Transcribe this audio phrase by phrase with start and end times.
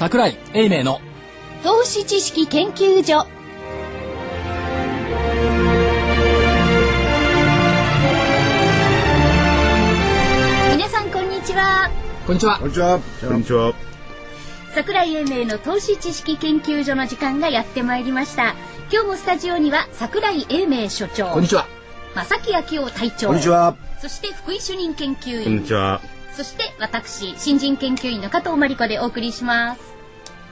[0.00, 0.98] 桜井英明の。
[1.62, 3.26] 投資知識研究所。
[10.72, 11.90] 皆さんこんにちは。
[12.26, 12.58] こんにちは。
[12.58, 12.98] こんにちは。
[13.28, 13.74] こんにちは。
[14.74, 18.54] 桜井英明の投資知識研究所の時間がやってまいりました。
[18.90, 21.26] 今日もスタジオには桜井英明所長。
[21.26, 21.66] こんにちは。
[22.14, 23.26] 正木昭夫隊長。
[23.26, 23.76] こんにちは。
[24.00, 26.00] そして福井主任研究こんに員ちは。
[26.36, 29.80] そして私新人研究員の加藤真理子でお送りします。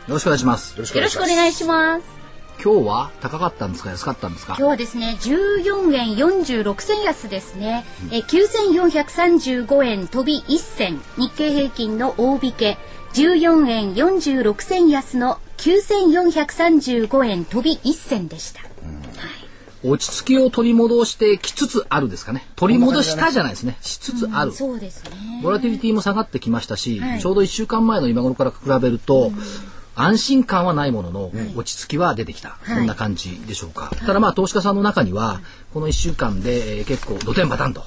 [0.07, 0.73] よろしくお願いします。
[0.77, 2.05] よろしくお願いします。
[2.63, 4.57] 今日は高かったんですか安かったんですか？
[4.59, 11.01] 今日はですね14円46銭安ですね、え9435円飛び1銭。
[11.19, 12.79] 日経平均の大引け。
[13.15, 18.61] 14円46銭安の9435円飛び1銭でした、
[19.85, 22.47] 落ち着きを取り戻してきつつあるですかね。
[22.57, 23.79] 取り戻したじゃないですね。
[23.81, 24.53] しつつある。
[24.53, 25.41] そうですね。
[25.43, 27.21] ボラティリティも下がってきましたし、はい。
[27.21, 29.31] ちょうど1週間前の今頃から比べると、
[30.01, 33.91] 安心感はないものの、落ち着きは出てきた、そんな感じでしょうか。
[34.07, 35.41] ただまあ投資家さんの中には、
[35.73, 37.85] この1週間で、えー結構土天パタンと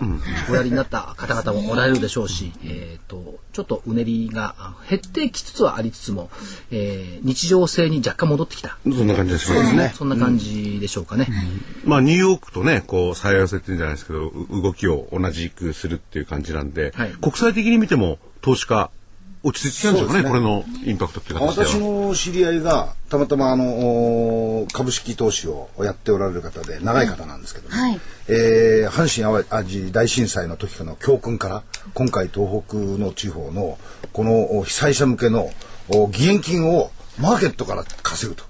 [0.50, 6.30] おやりになった方々もおられるでしょうし、えっ、と、ちょっとうねりがあ減ってきつつはありつつも、
[6.70, 8.78] えー日常性に若干戻ってきた。
[8.84, 9.94] そんな感じがしますね。
[9.96, 11.28] そんな感じでしょうかね。
[11.86, 17.12] まあ、ニューヨークとね、こう、再合わせっていうんじゃないですけど、う動きを同じくするっていう感じなんで、はい。
[17.22, 18.90] 国際的に見ても、投資家、
[19.44, 21.68] 落ち着いてきたんでしょうかね、そうこれのインパクトっていう形では。
[21.68, 23.66] 私の知り合いがたまたまあの
[24.62, 33.78] お株式投資をやっておられる方で長い方なんですけども、はいえー阪神・淡路大震災の時の教訓から今回東北の地方の
[34.14, 35.50] このお被災者向けの
[35.90, 38.46] お義援金をマーケットから稼ぐと、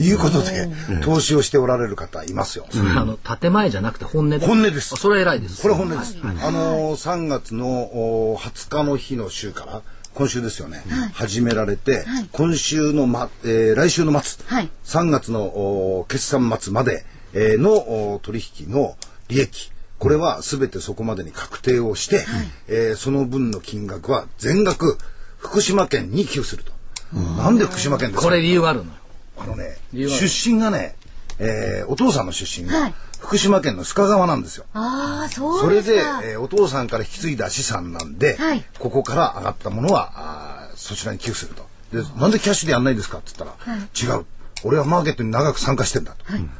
[0.00, 0.68] いうことで
[1.02, 2.66] 投資をしておられる方いますよ。
[2.72, 4.46] あの、建前じゃなくて本音で？
[4.46, 5.62] 本音ですあそれは偉いです。
[5.62, 6.16] これは本音です。
[6.22, 9.82] あのー、3月のお20日の日の週から、
[10.16, 10.82] 今週ですよね、
[11.12, 14.70] 始められて、今週の、まえー来週の末、はい。
[14.84, 17.04] 3月のお決算末まで、
[17.34, 18.96] えーのお取引の
[19.28, 22.24] 利益、これは全てそこまでに確定をして、
[22.68, 24.96] えーその分の金額は全額
[25.38, 26.72] 福島県に寄付すると。
[27.16, 28.24] なんで福島県ですか？
[28.26, 28.90] これ理由があるのよ。
[29.38, 30.96] あのね、出身がね、
[31.38, 34.64] えーお父さんの出身がはい福島県の須賀川なんですよ。
[34.74, 41.66] ああそそうれで、えーお父さんから引き継いだ資産なんで、はいここから上がったものはあーそちらに寄付すると。
[41.92, 44.26] で、なんでキャッシュでやんないですかって言ったら、違う。
[44.64, 46.14] 俺はマーケットに長く参加してんだ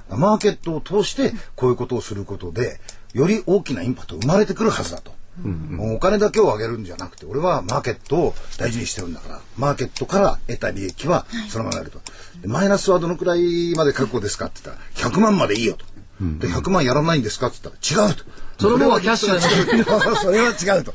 [0.08, 2.80] と、マーケットを通してこういうことをすることで、
[3.14, 5.14] より大きなインパクト生まれてくるはずだと。
[5.42, 12.00] もうお金だけを上げるんじゃなくて、俺はマーケットを大事にしてるんだから、マーケットから得た利益はそのままやると。
[12.40, 15.84] でマイナスはどのくらいまで確保ですかって言ったら、100万までいいよと。
[16.20, 17.48] で、100万やらないんですか？
[17.48, 18.24] って言ったら、違うと。
[18.58, 19.40] その分はキャッシュで
[20.16, 20.92] それは違うと。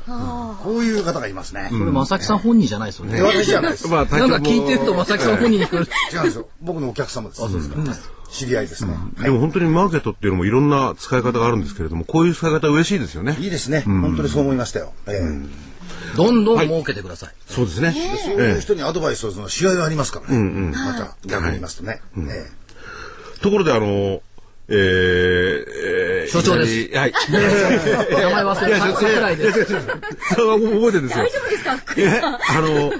[0.64, 1.68] こういう方がいますね。
[1.70, 3.16] これ正木さん本人じゃないですよね。
[3.16, 3.86] で私じゃないです。
[3.88, 5.86] まあ、なんか聞いてると正木さん本人に来る。
[6.12, 6.48] 違うんですよ。
[6.60, 7.42] 僕のお客様です。
[7.42, 7.94] うん
[8.32, 8.96] 知り合いですね。
[9.22, 13.36] でも本当にマーケットっていうのもいろんな使い方があるんですけれども、こういう使い方嬉しいですよね。
[13.38, 13.82] いいですね。
[13.86, 14.94] 本当にそう思いましたよ。
[15.06, 17.30] ええどんどん儲けてください。
[17.46, 17.94] そうですね。
[18.24, 20.72] そういう人にアドバイスをするの試合がありますからね。
[20.74, 22.00] また逆に言いますとね。
[22.18, 22.46] え
[23.42, 24.22] ところで、あの、
[24.72, 25.64] えー、
[26.24, 27.12] えー、所長ですはい。
[27.30, 28.92] 名前忘れた。
[28.94, 29.64] 桜井です。
[29.66, 31.24] 覚えてるんですよ。
[31.24, 32.38] 大丈夫ですか？
[32.48, 32.92] あの、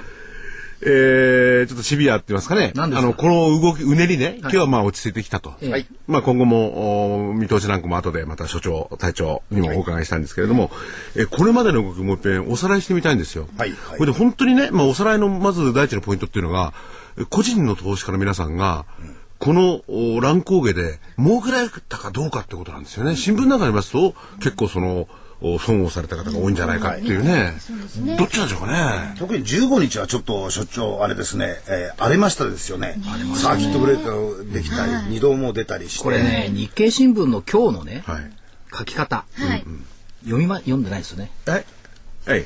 [0.85, 2.73] えー、ちょっとシビアって言いますかね。
[2.77, 5.55] あの、この動き、うねりね、今日はまあ落ち着いてきたと。
[5.61, 10.69] ええはいまあ今後も、お見通しなんかも後でまた所長、隊長にもお伺いしたいんですけれども、
[11.15, 13.47] えこれまでの動きもう一遍おさらいしてみたいんですよ。
[13.57, 16.73] はいはいこれで本当にね、まあおさらいのまず第一のポイントっていうのが、
[17.29, 18.85] 個人の投資家の皆さんが、
[19.43, 23.17] このお乱高下で儲けられたかどうかってことなんですよね。
[23.17, 25.07] 新聞なんかに見ますと、結構その、
[25.41, 27.53] お損をされた方が多いんじゃないかっていうね。
[28.17, 29.19] どっちなんでしょうかねえ。
[29.19, 32.95] 特に15日はちょっと所長あれですね、えー荒れましたですよね。
[33.35, 36.03] サーキットブレーカーできたり、二度も出たりして。
[36.03, 38.31] これね、日経新聞の今日のね、はい。
[38.73, 39.65] 書き方、はい
[40.23, 41.31] 読みま、読んでないですよね。
[41.45, 41.65] はい。
[42.25, 42.45] はい。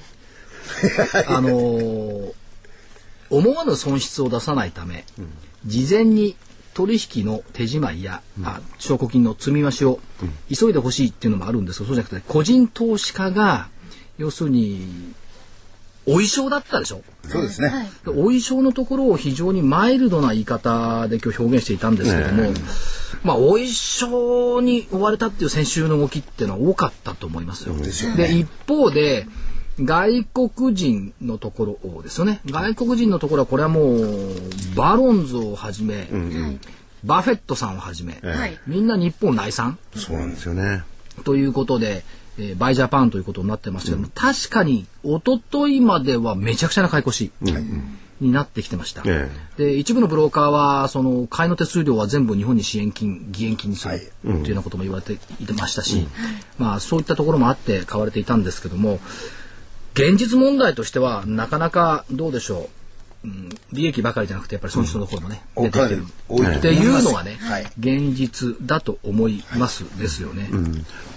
[1.28, 2.34] あのー
[3.30, 5.04] 思わぬ損失を出さないため、
[5.66, 6.36] 事前に
[6.78, 10.00] 取引の手仕舞いや、あ証拠金の積み増しを
[10.56, 13.70] 急いでほしいっていうのもあるんですが、そうじゃなくて、個人投資家が、
[14.20, 14.88] 要するに、
[16.06, 17.02] お衣装だったでしょ？
[17.24, 17.90] そうですね。
[18.06, 22.52] でお衣装のところを非常にマイルドな言い方で今日表現していたんですけども、
[23.24, 27.76] まあお衣装に追われたっていう先週の動きっていうのは多かったと思いますよ。
[28.16, 29.28] で一方で
[29.80, 32.42] 外国人のところですよね。
[32.46, 34.36] 外国人のところはこれはもう
[34.76, 36.08] バロンズをはじめ、
[37.04, 38.58] バフェットさんをはじめ、はい。
[38.66, 40.84] みんな日本礼賛そうなんですよね。
[41.24, 42.04] ということで、
[42.40, 47.32] えー Buy Japan ということになってますけども、確かに一昨日まではめちゃくちゃな買い越し。
[48.20, 54.00] になってきてました、えで一部のブローカーはその買いの手数料は全部日本に支援金義援金にするはい。
[54.00, 55.18] っていうようなことも言われてい
[55.56, 56.08] ましたし、
[56.58, 59.00] まあそういったところもあって買われていたんですけども
[59.98, 62.70] 現実問題としてはなかなかどうでしょ
[63.26, 65.64] う、うん、利益ばかりじゃなくてやっぱり損失の方もね、うん。
[65.64, 66.04] 出てきてる。
[66.04, 67.64] っていうのがね、はい。
[67.80, 70.50] 現実だと思いますですよね。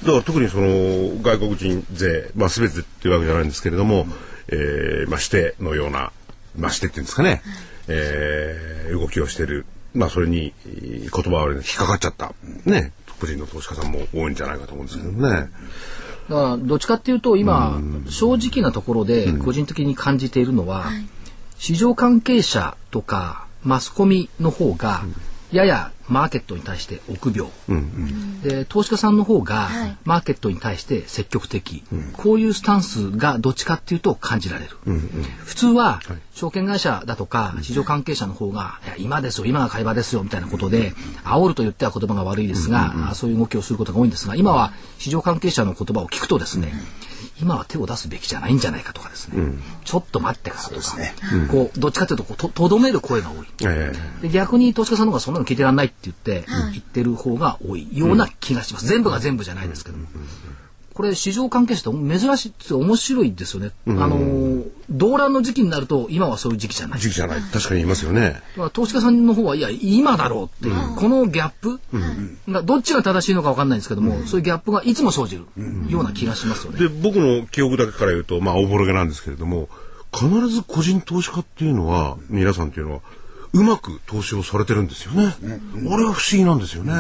[0.03, 4.06] だから特にその外国人税、まあ、全てっていうわけじゃないんですけれども、
[4.49, 6.11] えーまあ、してのような、
[6.56, 7.43] まあ、してっていうんですかね、
[7.88, 12.32] えー動きをしてる、まあ、それにえー言葉は引っかかっちゃった、
[12.65, 15.49] ね、個人の投資家さんも多いんじゃないかと思うんですけどね。
[16.31, 20.87] だからどっちかっていうと今正直なところで個人的に感じているのは
[21.59, 25.03] 市場関係者とかマスコミの方が
[25.52, 27.50] ややマーケットに対して臆病。
[28.43, 29.97] で投資家さんの方がはい。
[30.05, 31.85] マーケットに対して積極的。
[32.14, 34.76] こういうスタンスがどっちかっていうと感じられる。
[35.44, 36.00] 普通は
[36.35, 40.93] 証券会社だとか市場関係者の方がいや今ですよ今が買い場ですよみたいなことで
[41.25, 46.73] 煽ると言っては言葉が悪いですがあそういう動きをすることが多いんですが今は市場関係者の言葉を聞くとですね
[47.40, 49.54] 今は手を出すべきじゃないんじゃないかとかですね。
[49.84, 50.82] ちょっと待ってからとか。
[50.82, 51.14] そうですね。
[51.50, 53.46] こうどっちかというとこうととどめる声が多い。
[53.62, 53.92] え
[54.22, 60.06] で逆に投資家さんの方がそんなの聞いてらんないって言って、言ってる方が多いような気がします、全部が全部じゃないですけども、
[61.00, 67.41] これ市場関係者って珍しいって面白いですよね、あのー動乱の時期になると今はそういう時期じゃない時期じゃない。
[67.41, 68.43] 確かに言いますよね。
[68.73, 71.81] 投資家さんの方はいや今だろうっていう、このギャップ
[72.50, 75.44] がどっちが正しいのか分かんないんですけども、そういうギャップがいつも生じる
[75.88, 76.81] ような気がしますよね。
[76.81, 79.69] で、僕の記憶だけから言うと、まあ、おぼろげなんですけれども、
[80.12, 83.00] 必ず個人投資家っていうのは、皆さんっていうのは、
[83.53, 85.37] うまく投資をされてるんですよね。
[85.88, 86.93] あれは不思議なんですよね。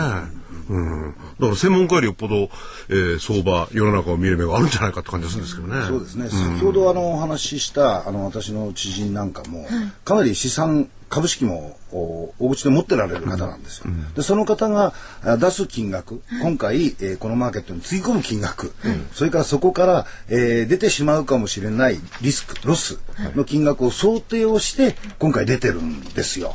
[0.70, 1.10] うん。
[1.10, 2.48] だから専門家よりよっぽど、
[2.88, 5.86] えー相場、世の中を見る目があるんじゃないかって感じがするんですけどね。
[5.86, 9.66] そうですね、先ほどあのお話ししたあの私の知人なんかも、
[10.04, 13.86] かなり資産株式もお大口で持ってられる方なんですよ。
[14.14, 18.72] でその方があ出す金額、今回、えーこのマーケットにつぎ込む金額、
[19.12, 23.00] それからそこから、えー出てしまうかもしれないリスクロス
[23.34, 26.54] の金額を想定をして今回出てるんですよ。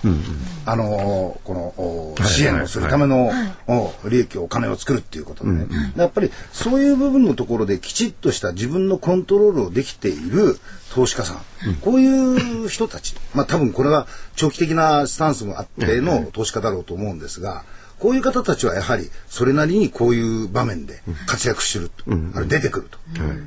[0.66, 3.30] あのーこのお支援をするための、
[3.68, 5.68] お利益をお金を作るっていうことでね、
[5.98, 10.58] やっぱりそういう部分のところできちっとした自分のコントロールをできている
[10.96, 13.16] 投資家さん、こういう人たち。
[13.34, 14.08] まあ多分これは
[14.38, 17.66] 長期的なスタンスもあっての投資家だろうと思うんですが
[18.06, 22.04] こういう方たちはやはりそれなりにこういう場面で活躍すると、
[22.36, 23.00] あれ出てくると、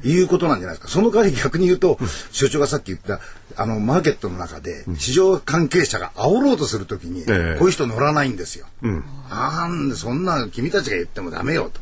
[0.09, 0.21] い。
[0.21, 0.93] うことなんじゃないですか。
[0.93, 1.97] その代わり逆に言うと、
[2.33, 3.21] 所長がさっき言った
[3.55, 7.57] あのマーケットの中で市場関係者が煽ろうとするときに、ええ。
[7.61, 8.67] こういう人乗らないんですよ。
[9.31, 11.79] なんでそんな君たちが言ってもダメよと、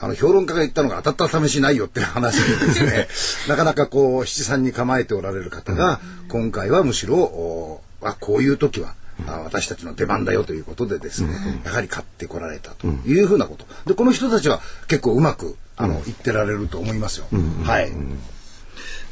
[0.00, 3.06] あの評論家が言ったのが当たった試しないよっていう話でですね
[3.48, 6.00] なかなかこう七三に構えておられる方が、
[6.30, 8.94] 今回はむしろおあこういう時は
[9.26, 13.66] あ私たちの出番だよということでですね、やはり買ってこられたというふうなこと。
[13.86, 17.26] でこの人たちは結構うまくあの、言ってられると思いますよ。
[17.64, 17.92] はい、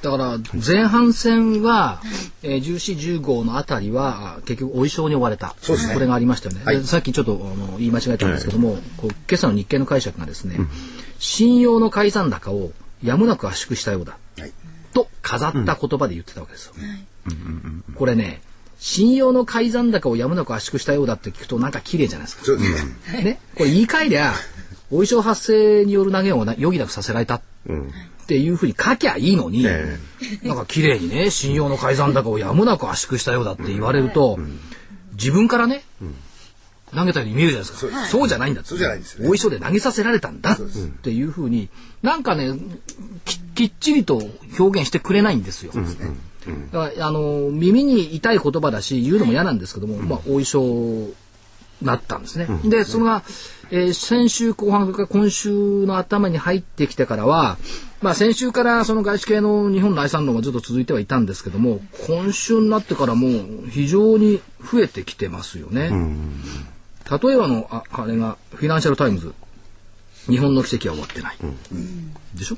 [0.03, 2.01] だから前半戦は、
[2.43, 5.55] えー、14、15のあたりはあ結局お衣装に追われた。
[5.61, 5.95] そうですね。
[5.95, 6.79] これがありましたよね、はい。
[6.79, 10.57] でさっきちょっとあの言い間違えたんですけども、こう今朝の日経の解釈がですね、
[11.19, 12.73] 信用の改ざん高を
[13.03, 14.17] やむなく圧縮したようだ。
[14.39, 14.53] はい。
[14.93, 16.75] と飾った言葉で言ってたわけですよ。
[17.97, 18.43] これね
[18.83, 22.45] 信用の改ざん高をやむなく圧縮したようだって聞くとなんか綺麗じゃないですか。
[22.45, 23.23] そうですね。
[23.23, 24.35] ね、これ言い換えりゃ
[24.91, 27.43] お衣装発生による投げをな余儀なくさせられたっ
[28.27, 29.99] ていうふうに書きゃいいのに、え
[30.43, 34.37] なんか綺麗にね信用の改ざん高をやむなく圧縮したようだって言われると、
[35.13, 35.85] 自分からね、
[36.93, 38.71] 投げたように見えるじゃないですか、そうじゃないんだって。
[38.71, 39.27] そうじゃないですよね。
[39.29, 40.57] お衣装で投げさせられたんだっ
[41.03, 41.69] ていうふうに
[42.03, 42.59] なんかね
[43.25, 44.21] ききっちりと
[44.59, 45.73] 表現してくれないんですよ。
[46.73, 51.13] だからあの耳に痛い言葉だし言うのも嫌なんですけども、まあ、お衣装
[51.81, 52.47] なったんですね。
[52.65, 53.23] でそれが、
[53.71, 55.51] えー先週後半から今週
[55.87, 57.57] の頭に入ってきてからは、
[58.03, 65.91] まあ、先週からその外資系の日本礼賛論がずっと続いてはいたんですけども今週になってからもう非常に増えてきてますよね。
[67.11, 69.33] 例えばのああれがフィナンシャル・タイムズ。
[70.29, 71.37] 日本の奇跡は終わってない、
[72.37, 72.57] でしょ？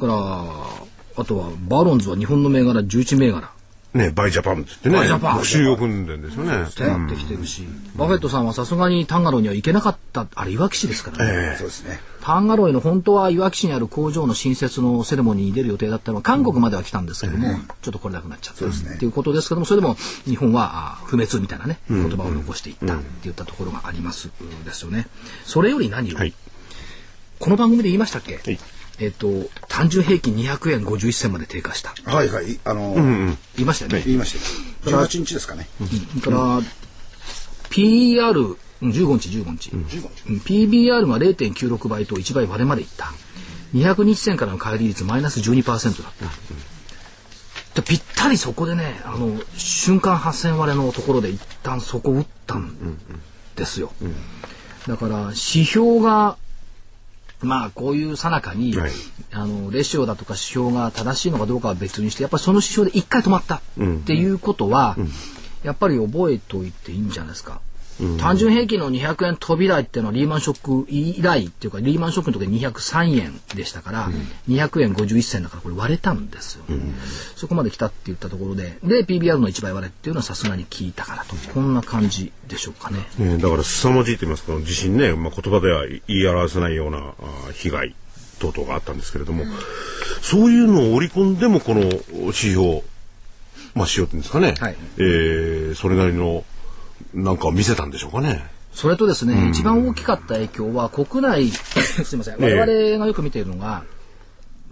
[0.00, 0.14] から
[1.18, 3.50] あとはバロンズは日本の銘柄11銘柄。
[3.94, 5.34] ね、 Buy Japan って言ってね、 Buy Japan。
[5.36, 6.62] 特集を組んでんですよね。
[6.68, 11.98] ってやってきてるし、バフェットさんはさすがにタンガロイには行けなかったあれいわき市ですからね、そうですね。
[12.20, 17.48] タンガロイの本当はいわき市にある工場の新設のセレモニーに出る予定だったのは韓国までは来たんですけども、
[17.80, 18.66] ちょっと来れなくなっちゃった。
[18.66, 19.96] っていうことですけどもそれでも
[20.26, 24.30] 日本はあ不滅みたいなね言葉を残していったっていったところがあります
[24.66, 25.08] ですよね。
[25.44, 26.34] それより何より、はい。
[27.40, 28.58] この番組で言いましたっけ、はい
[29.00, 29.28] えっと、
[29.68, 31.94] 単純平均200円51銭まで低下した。
[32.10, 32.58] はいはい。
[32.64, 34.02] あの、言いましたよね。
[34.04, 34.36] 言いまし
[34.84, 34.98] たよ。
[35.04, 35.68] 18日ですかね。
[36.22, 36.60] それから、
[37.70, 39.70] PR、うん15日、15日。
[39.72, 43.12] うん PBR が0.96倍と1倍割れまでいった。
[43.74, 46.12] 200日線からの乖離率マイナス12%だっ
[47.74, 47.80] た。
[47.80, 52.98] でぴったりそこでね、あの、瞬間8000割れのところで一旦そこ打ったん
[53.54, 53.92] ですよ。
[54.86, 56.36] だから、指標が、
[57.40, 58.90] まあ、こういうさなかに、はい。
[59.32, 63.60] あの、レシオだとか指標が正しいのかどうかは別にして、やっぱりその指標で一回止まったっ
[64.04, 64.96] ていうことは、
[65.62, 67.60] やっぱり覚えておいていいんじゃないですか。
[68.20, 74.10] 単純平均の200円飛び台っていうのはリーマンショック以来っていうかリーマンショックの時は203円でしたから、
[74.48, 76.64] 200円51銭だからこれ割れたんですよ、
[77.36, 81.34] そこまで来たって言ったところでで PBR の1倍割れっていうのはさすがに効いたかなと。
[81.52, 83.06] こんな感じでしょうかね。
[83.18, 87.14] ねだから凄まじいと言いますか地震ね、まあ、言葉では言い表せないような
[87.52, 87.94] 被害
[88.38, 89.44] 等々があったんですけれども、
[90.22, 92.82] そういうのを織り込んでもこの指標
[93.74, 94.76] まあ指標っていうんですかね、はい。
[94.98, 96.44] えーそれなりの
[97.14, 98.44] なんかを見せたんでしょうかね。
[98.72, 101.48] それとですね、一番大きかった影響は国内
[102.04, 103.82] すいません我々がよく見ているのが、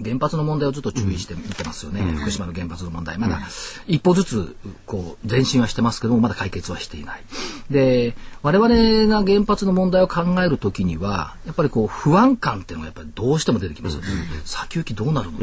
[0.05, 3.19] 原発の問題をずっと注意して見てますよね、福島の原発の問題。
[3.19, 3.41] まだ
[3.87, 7.23] 一歩ずつこう前進はしてますけどもまだ解決はしていない。
[7.71, 13.99] で我々が原発の問題を考えるときにはやっぱりこう不安感っていうのがやっぱりどうしても出てきます、
[14.45, 15.39] 先行きどうなるの、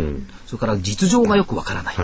[0.45, 1.95] それから実情がよくわからない、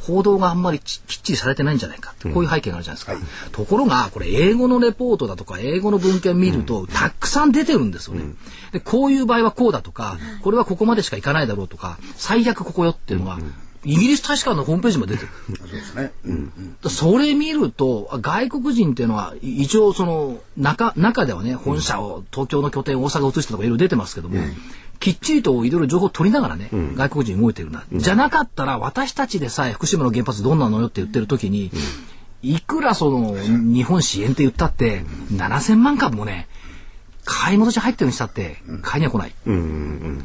[0.00, 2.30] 報道があんまりちきっちりされてないんじゃないかって。
[2.32, 3.16] こういう背景があるじゃないですか、
[3.52, 8.24] ところがこれ英語のレポートだとか英語の文献見ると、たくさん出てるんですよね、
[8.72, 13.38] でこういう場合はこうだとか、これはここまでしかいかないだろうとか最悪ここよっていうのが、
[13.84, 15.28] イギリス大使館のホームページも出てる。
[15.56, 16.12] そうですね。
[16.88, 24.36] それ見ると外国人っていうのは一応その中中ではね本社を東京の拠点を大阪移したとかいろいろ出てますけども、
[25.00, 31.72] きっちりといろいろ情報を取りながらね、外国人動いてるな、じゃなかったら私たちでさえ福島の原発どんなのよって言ってる時に、
[32.40, 36.46] いくらその日本支援って言ったって7,000万株もね
[37.24, 39.30] 買い戻し入ってるにしたって買いには来ない。
[39.30, 39.40] って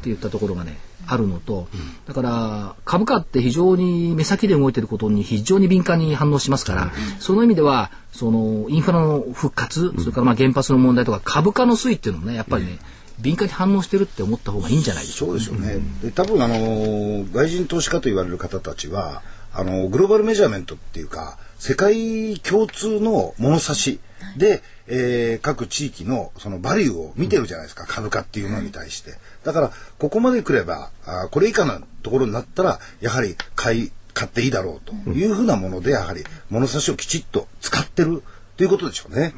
[0.04, 1.68] 言ったところがねあるのと、
[2.06, 12.78] だから株価って非常に目先で動いてることに非常に敏感に反応しますから、その意味ではそのインフラの復活、それからまあ原発の問題とか株価の推移っていうのもねやっぱりね、
[13.20, 15.42] 敏感に反応してるって思った方がいいんじゃないでしょうか。
[15.42, 15.82] そうですよね。
[16.02, 19.22] で多分あの外人投資家と言われる方たちは
[19.52, 23.98] あのグローバルメジャーメントっていうか世界共通の物差し
[24.36, 29.14] で、えー各地域のそのバリューを見てるじゃないですか、株価っていうのに対して。
[29.44, 35.10] だからここまで来ればあーこれ以下のところになったらやはり買い買っていいだろうと。
[35.10, 38.22] いうふうなものでやはり物差しをきちっと使ってる。
[38.56, 39.32] ということでしょうね。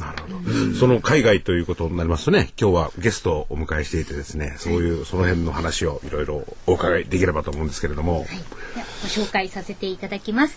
[0.79, 8.27] その海外ということになりますとね、今日はゲストをお迎えしていてですね、そういうその辺の話をいろいろお伺いできればと思うんですけれども、
[8.75, 10.57] ではご紹介させていただきます。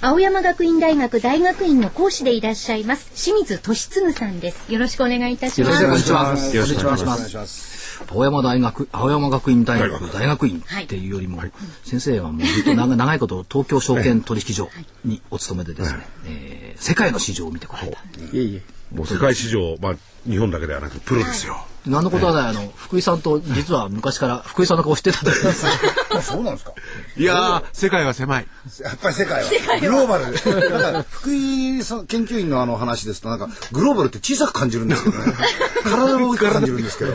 [0.00, 4.70] 青山学院大学大学院の講師でいらっしゃいます清水俊次さんです。
[4.72, 5.82] よろしくお願いいたします。
[5.82, 8.02] よろしくお願いします。
[8.12, 11.42] 青山大学、青山学院大学、大学院っていうよりも、
[11.84, 14.68] 先生はもうずっと長長いこと東京証券取引所
[15.04, 17.98] にお勤めでですね、えー世界の市場を見てこられた。
[17.98, 18.02] い
[18.34, 18.62] えいえ。
[18.94, 19.94] もう世界市場、まあ
[20.28, 21.64] 日本だけではなくプロですよ。
[21.86, 25.66] 何のことはない、あの、 福井さんと実は昔から福井さんの顔知ってたんです。
[26.16, 26.72] あ そうなんですか？
[27.16, 28.46] いやー、世界は狭い。
[28.82, 29.50] やっぱり世界は
[29.80, 30.24] グローバル。
[30.80, 35.34] なんか福井さん研究員のあの話ですとなんかグローバルって小さく感じるんですけどね。
[35.84, 37.12] 体が大きく感じるんですけど。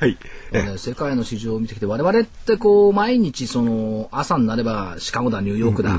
[0.00, 0.18] はい。
[0.52, 5.98] ね世界の市場を見てきて我々ってこう毎日その朝になればシカゴだニューヨークだ、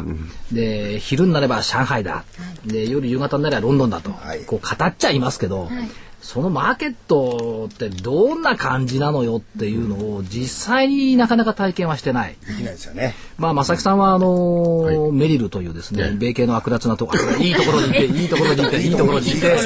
[0.52, 2.24] で昼になれば上海だ、
[2.66, 5.70] で夜夕方になればロンドンだと、はいこう語っちゃいますけど、
[6.22, 12.36] そのマーケットってどんな感じなのよっていうのを実際になかなか体験はしてない。
[12.46, 13.16] できないですよね。
[13.38, 19.58] まあ、正木さんは、あのーメリルというですね、米系の悪辣なとこ、いいところに いて、いいところにいて、いいところにいて。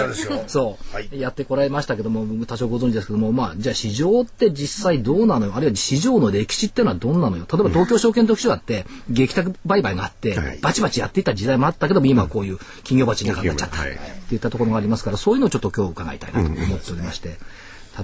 [0.47, 0.77] そ
[1.11, 1.15] う。
[1.15, 7.45] やってこられましたけども、多少ご存知ですけども、まあ、じゃあ市場って実際どうなのよ、あるいは市場の歴史っていうのはどんなのよ？
[7.51, 10.59] 例えば東京証券特集だって、劇宅売買があって、はい。
[10.61, 13.91] バチバチやっていた時代もあったけども、今はこういう金魚鉢の中になっちゃった、はい。
[13.91, 13.95] っ
[14.29, 17.37] ていったところがありますから、そういうのをちょっと今日伺いたいなと思っておりまして、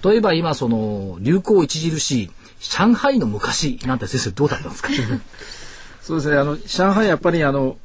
[0.04, 4.90] 例えば今、その、流行著しい、上海の昔なんて先生どうだったんですか？
[6.02, 6.38] そうですね。
[6.38, 7.78] あの上海やっぱりあの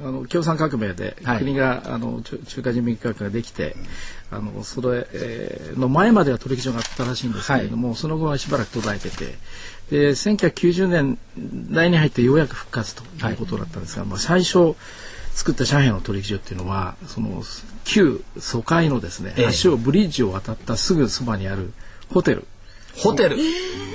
[0.00, 1.38] あの共産革命ではい。
[1.38, 3.74] 国が、あの中中華人民共和国ができて、
[4.30, 9.38] あのそれ、えーの前までは取引所があったらしいんですけれども、その後はしばらく途絶えてて、
[9.90, 11.18] で1990年
[11.72, 14.74] 代に入ってようやく復活ということだったんですが、まあ最初
[15.32, 17.42] 作った上海の取引所っていうのはその
[17.88, 19.50] 旧疎開のですねええ。
[19.62, 21.72] 橋をブリッジを渡ったすぐそばにある
[22.10, 22.46] ホテル。
[22.96, 23.36] ホテル。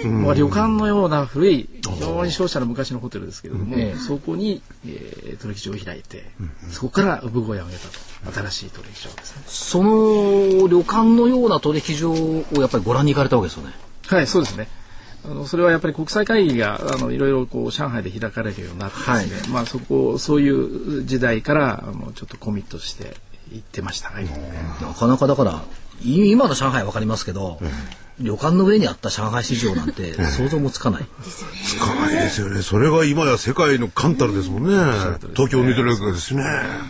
[0.07, 6.25] まあ、旅館のような古い非常に商社の昔のホテルですけれども、ええそこに、えー取引所を開いて、
[6.69, 8.39] そこから産声を上げたと。
[8.49, 9.43] 新しい取引所ですね。
[9.47, 13.73] その旅館のような取引所をやっぱりご覧に行かれたわけですよね。
[14.07, 14.67] はいそうですね。
[15.25, 23.15] あのそれはやっぱり国際会議があのいろいろこう上海で開かれるようになってですね、まあそこそういう時代からあのちょっとコミットして
[23.53, 24.25] 行ってました、はい
[24.81, 25.63] なかなかだから、
[26.01, 27.59] い今の上海はわかりますけど、
[28.19, 31.05] 旅館の上にあった上海市場なんて想像もつかない。
[31.65, 32.61] つかないですよね。
[32.61, 34.69] それが今や世界のカンタルですもんね。
[35.33, 36.43] 東京ミドルエクですね。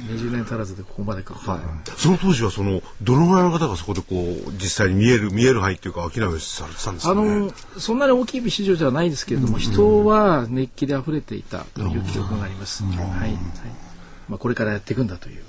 [0.09, 1.59] 20年足らずでここまでか、はい
[1.97, 7.21] その当時はそのどのぐらいの方がそこでこう実際に見える見える範囲っていうか商いをされてたんですかね？
[7.21, 12.83] あのそんなに大きい市場じゃないですけれども、人は熱気で溢れていたという記憶があります。
[12.83, 13.37] はい、はい
[14.29, 15.43] まあ、これからやっていくんだという。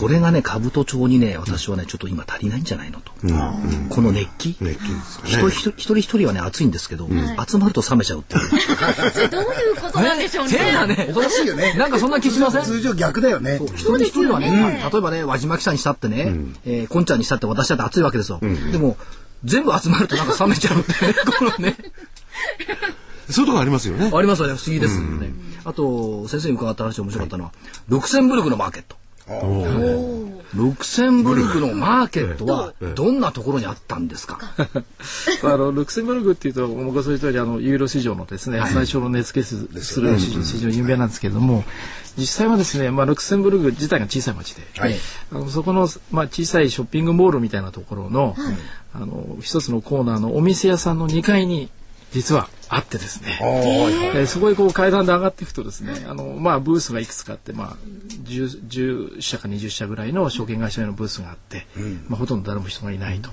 [0.00, 3.10] これがね、兜町にね、私はね、ちょっと今足りないんじゃないのと。
[3.90, 4.56] この熱気。
[4.60, 5.50] 熱気ですかね。
[5.50, 7.08] 人一人一人はね、熱いんですけど、
[7.48, 8.48] 集まると冷めちゃうっていう。
[9.28, 9.48] どういう
[9.80, 10.52] ことなんでしょうね。
[10.86, 11.74] ね、おかしいよね。
[11.74, 12.62] なんかそんな気しません？
[12.62, 13.58] 通常逆だよね。
[13.74, 16.32] 一人一人はね、例えばね、輪島記者にしたってね、
[16.64, 18.38] えー、こんちゃんにしたって私だって熱いわけですよ。
[18.70, 18.96] でも、
[19.44, 21.76] 全部集まるとなんか冷めちゃうってね、このね。
[23.30, 24.10] そういうとこありますよね。
[24.12, 25.30] ありますよね、不思議ですよね。
[25.64, 27.52] あと、先生に伺った話で面白かったのは、
[27.88, 28.96] ルクセンブルクのマーケット。
[30.54, 34.38] ルクセンブルクのマーケットはどんなところにあったんですか？
[35.44, 41.64] あのルクセンブルクっていうと僕はそういう通りあのユーロ市場のですね、最初の値付けすする市場市場有名なんですけれども
[42.18, 44.96] 実際はですね、まあ、ルクセンブルク自体が小さい町で、はい
[45.32, 48.36] あのそこの、まあ、小さいショッピングモールみたいなところの,、
[48.92, 51.70] あの一つのコーナーのお店屋さんの2階に
[52.12, 57.76] 実はあってですね、えーそこへこう階段で上がっていくとですね、あのまあブースがいくつかあって、まあ
[58.24, 61.66] 10, 10社か20社ぐらいの証券会社へのブースがあって、
[62.08, 63.30] まあほとんど誰も人がいないと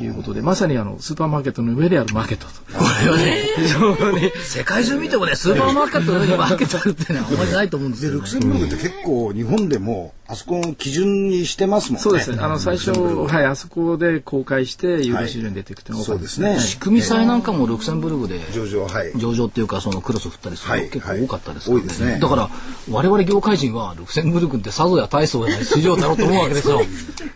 [0.00, 2.52] いうことで、まさにあのスーパーマーケットの上であるマーケットと。
[2.78, 8.28] これはね、非常に世界中見てもね、スーパーマーケットの上にマーケットあるってのはあんまりないと思うんですで、よ、ねルク。
[8.28, 12.02] センブルクって結構日本でもあそこの基準にしてますもんね。
[12.02, 12.38] そうですね。
[12.40, 16.60] あの最初はいあそこで公開してユーロ市場に出ていくというのが多かったそうですね。
[16.60, 19.12] 仕組み祭なんかもルクセンブルクで上場、はい。
[19.16, 22.50] 上場っていうかそのクロス振ったりするはいの結構多かったですからはい多いですねだから
[22.90, 26.80] 我々業界人はルクセンブルクってさぞや大層じゃない市場だろうと思うわけですよ。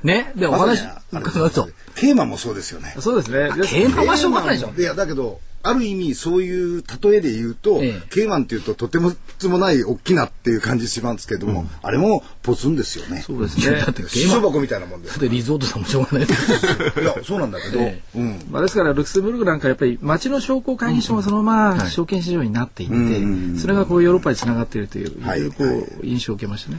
[0.03, 0.33] ね。
[0.37, 1.23] でお話まあ。
[1.95, 2.95] テーマもそうですよね。
[2.99, 3.51] そうですね。
[3.67, 4.73] テーマはしょうがないでしょ。
[4.77, 8.03] いや、だけど、ある意味そういう例えで言うと、ええ。
[8.11, 13.21] ケイマンっていうととてもつもない大きなっていう感じしますけども、あれもポツンですよね。
[13.21, 13.79] そうですね。
[13.79, 13.87] だ。
[13.87, 15.21] って市場箱みたいなもんです。
[15.21, 17.01] でリゾートさんもしょうがないです。
[17.01, 18.47] いや、そうなんだけど、えうん。
[18.51, 22.95] まあ、ですからルクセンブルクなんかやっぱり町の商工会議所がそのまま証券市場になっていて、
[23.59, 25.51] それがこうヨーロッパにつながっているという、はい。
[25.51, 26.79] こう印象を受けましたね。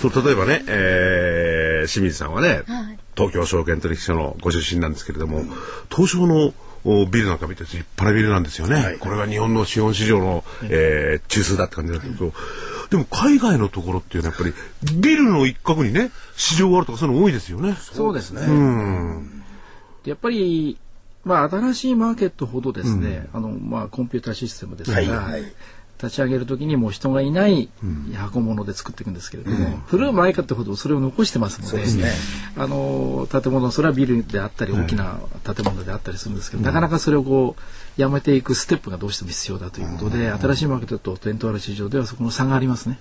[0.00, 2.98] そう例えばね、えー、清水さんはね、はい。
[3.14, 5.44] 東京証券取引所のご出身なんですけれども、
[5.90, 8.98] 東証のおビルなんか見て立派なビルなんですよね、はい。
[8.98, 12.32] これが日本の資本市場の、えー中枢だって感じだけど、
[12.90, 14.58] でも海外のところっていうのはやっぱ
[14.90, 17.74] りビルの一角にね市場があるとかそういうの多いですよね。
[17.80, 18.42] そうですね。
[18.42, 19.42] うん。
[20.04, 20.78] やっぱり、
[21.24, 25.32] まあ、新しいマーケットほどですね、あの、まあ、コンピューターシステムですから、はい。
[25.32, 25.52] はい
[26.02, 27.68] 立ち上げるときにもう人がいない
[28.14, 31.84] 箱物で作っていくんですけれども、古いマーケットほどそれを残してますので、
[32.56, 42.98] あの、建物、それはビルであったり、大きな建物であったりするんですけど、なかなかそれをこう、やめていくステップがどうしても必要だということで、新しいマーケットと伝統ある市場ではそこの差がありますね。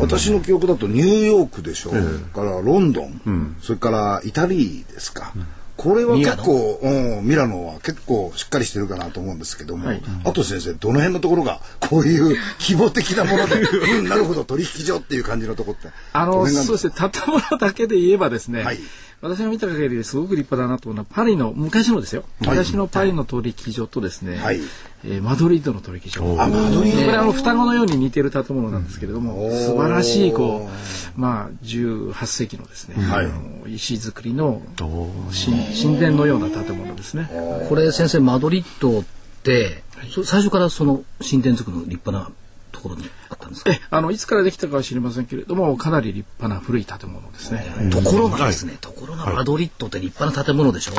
[0.00, 1.90] 私の記憶だとニューヨークでしょ、
[2.34, 5.32] からロンドン、それからイタリーですか、
[5.76, 10.02] これは結構うん、ミラノは結構しっかりしてるかなと思うんですけども、はい。
[10.24, 18.78] あと先生どの辺のところがこういう規模的なもので うんなるほど取引所っていう感じのところってあの、そうですね、建物だけで言えばですね、はい
[19.24, 22.48] 私が見た限りですごく立派だなと思うのは、パリの、昔のですよ、はい。
[22.50, 24.60] 昔のパリの取引所とですね、はい。
[25.02, 26.22] えーマドリードの取引所。
[26.38, 30.68] あマドリードこれあの双子のように似てる建物なんですけれども、素晴らしいこ
[31.16, 33.26] うまあ18世紀のですね、はい。
[33.26, 37.30] あの石造りの神神殿のような建物ですね。
[37.70, 39.04] これ先生マドリッドっ
[39.42, 42.43] て、そ最初からその神殿作りの立派なと
[42.84, 43.72] ころにあったんですか？
[43.72, 47.64] えあのいつからできたかは知りませんけれども、かなり立派な古い建物ですね。
[47.90, 50.92] ところがですね、ところがマドリッドって立派な建物でしょ、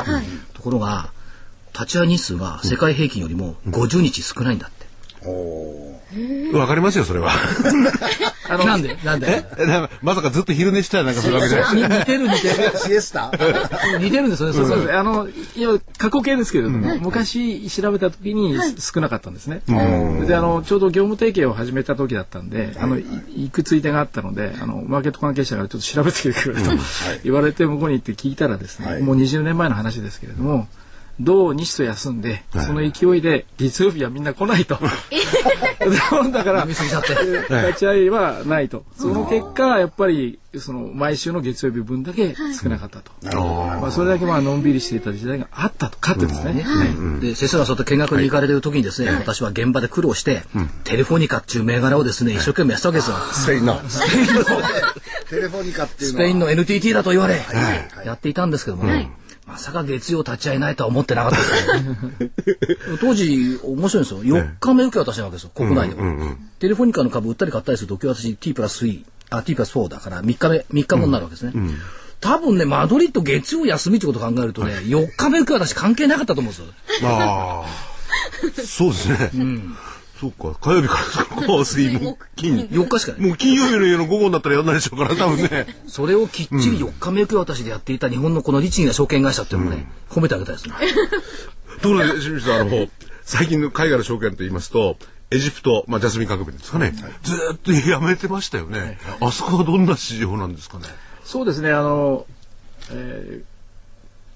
[0.52, 1.10] ところが
[1.72, 4.75] 立ち会い日数が世界平均よりも50日少ないんだって、
[6.52, 7.30] わかりますよそれは。
[8.48, 8.96] あのなんで？
[9.04, 9.44] なんで？
[10.02, 11.74] まさかずっと昼寝したらなんかするわけじゃない。
[11.74, 12.54] に似てる似てる。
[12.78, 13.32] シエスタ？
[13.98, 14.66] 似てるんですよねそれ。
[14.68, 19.62] そうですあのいわ過去形ですけれども、昔調べた時に少なかったんですね。
[20.26, 23.04] であのちょうど業務提携を始めた時だったんで、あのい
[23.36, 26.70] 行くついでがあったのであのマーケット関係者がちょっと調べてくれと
[27.24, 29.02] 言われて向こうに行って聞いたらですね、はい。
[29.02, 30.68] もう20年前の話ですけれども
[31.20, 34.78] 土日と休んで、その勢いで月曜日はみんな来ないと。
[36.32, 37.14] だから見過ぎちゃって。
[37.68, 38.84] 立ち会いはないと。
[38.98, 43.12] その結果やっぱりその毎週の月曜日分だけ少なかったと。
[43.80, 46.66] まあそれだけまあのんびりしていた時代があったとかってですね。
[47.20, 50.42] で、先生がそうやって見学に行かれてる時にですね、私は現場で苦労して、
[50.84, 53.16] テレフォニカっていう銘柄をですね、一生懸命やってたわけですよ。
[53.32, 53.80] スペインの。
[55.30, 56.24] テレフォニカっていうのは。
[56.24, 57.42] スペインの NTT だと言われ、
[58.04, 58.84] やっていたんですけども、
[59.46, 62.30] まさか月曜立ち会えないとは思ってなかったですね。
[63.00, 64.24] 当時、面白いんですよ。
[64.24, 66.36] 4日目受け渡しなわけですよ、国内では。
[66.58, 71.52] テレフォニカの株売ったり買ったりすると、受け渡し T プラス3、あ、T プラス4だから3日目、3日後になるわけですね。
[72.20, 76.62] 多分ね、マドリッド月曜休みってことを考えるとね、4日目受け渡し関係なかったと思うんで
[76.94, 77.08] すよ。
[77.08, 77.66] ああ。
[78.64, 79.30] そうですね。
[80.18, 80.58] そうか。
[80.60, 80.94] 火曜日か
[81.38, 82.66] ら火水木金。
[82.68, 83.20] 4日しかない。
[83.20, 85.66] もう金曜日の夜の午後になったらやんないでしょうから、多分ね。
[85.86, 90.74] それをきっちり4日目受け渡しでやっていた日本のこの律儀な証券会社っていうのをね、褒めてあげたいですね。
[91.82, 92.88] ところで、清水さん、あの、
[93.22, 94.96] 最近の海外の証券と言いますと、
[95.30, 96.94] エジプト、まあ、ジャスミン革命ですかね。
[97.22, 98.98] ずーっとやめてましたよね。
[99.20, 100.84] あそこはどんな市場なんですかね。
[101.24, 102.26] そうですね、あの、
[102.90, 103.55] えー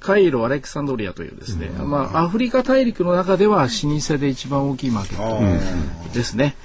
[0.00, 6.56] カイロ・アレクサンドリアというですね、まあ、アフリカ大陸の中では老舗で一番大きいマーケットですね。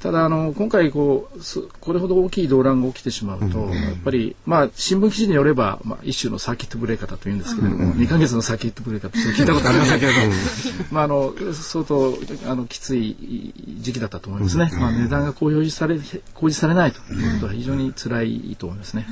[0.00, 10.34] ただあの今回こうすこれほど大きい動乱が起きてしまうと、やっぱりまあ新聞記事によれば、まあ、一種のサーキットブレーカーだというんですけれども、2ヶ月のサーキットブレーカーって聞いたことありませんけれども、
[10.92, 14.70] まああの相当あのきつい時期だったと思いますね。
[14.78, 15.98] まあ値段が公表され
[16.34, 19.06] 公示されないということは非常に辛いと思いますね。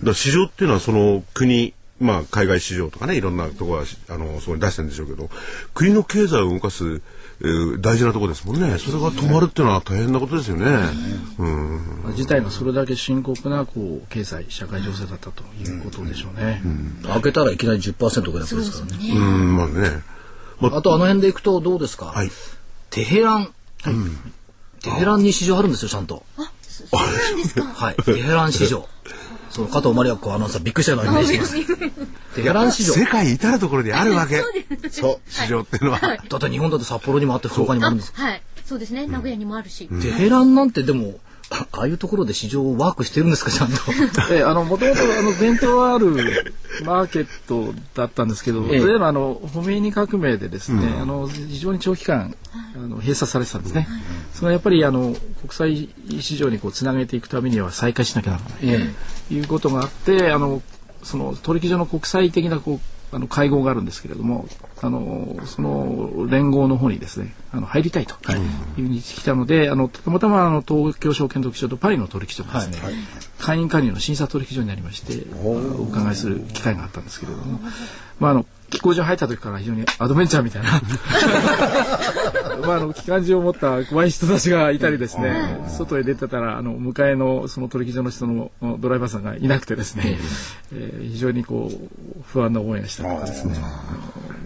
[0.00, 5.28] だから市場っていうのはその国、まあ海外市場とかね、いろんなところはしあのそこに出してるんでしょうけど、
[5.74, 7.02] 国の経済を動かす、
[7.40, 8.78] えー大事なところですもんね。
[8.78, 10.66] それが止まるっていうのは大変なことですよね。
[11.38, 12.02] うん。
[12.04, 16.62] まあ事態がそれだけ深刻なこう経済社会情勢だったということでしょうね。
[17.04, 19.14] 開けたらいきなり10%ぐらいですからね。
[19.14, 20.02] うん、まあね。
[20.60, 22.30] まあ、あとあの辺で行くとどうですか、はい。
[22.90, 23.48] テヘラン、
[24.82, 26.24] テヘランに市場あるんですよちゃんと
[26.62, 27.64] そうなんですか。
[27.64, 28.88] はいテヘラン市場
[29.50, 31.66] その加藤マリア子アナウンサーびっくりしたようなイメージしす
[32.34, 34.42] テヘラン市場世界至るところにあるわけ。
[34.90, 35.30] そう。
[35.30, 35.98] 市場っていうのは。
[36.00, 38.42] だって日本だって札幌にもあって福岡にもあるんですはい。
[38.64, 39.06] そうですね。
[39.06, 39.88] 名古屋にもあるし。
[40.02, 41.14] テヘランなんてでも
[41.50, 43.74] あああいうところで市場をワークしてるんですかちゃんと。
[44.30, 48.84] えあの、もともと、あの、伝統あるマーケットだったんですけど、ええ。
[48.84, 52.34] 例えば、あの、ホメイニ革命でですね、あの、非常に長期間、
[52.76, 53.88] あの、閉鎖されてたんですね。
[54.34, 55.88] そのやっぱり、あの、国際
[56.20, 58.52] 市場にこう、つなげていくためには再開しなきゃならない。
[58.62, 58.94] え
[59.28, 60.62] ということがあって、あの、
[61.02, 64.46] その取引所の国際的なこうあの会合があるんですけれども、
[64.82, 68.36] あのその連合の方にですね、あの入りたいとい。
[68.36, 68.40] う
[68.76, 72.88] ふうに来たので、あのたまたまあの東京証券取引所とパリの取引所がですね、
[73.38, 77.60] 会員加入の審査取引所になりまして、お伺いする機会があったんですけれども、
[78.20, 80.80] まああの機構上入った時から非常にアドベンチャーみたいな。
[82.66, 85.32] まああの機関銃を持った怖い人たちがいたりですね、
[85.68, 90.18] 外へ出てたらあの向かいのその取引所の人のドライバーさんがいなくてですね、
[90.74, 93.04] えー非常にこう不安な思いがした。
[93.04, 93.54] とかですね、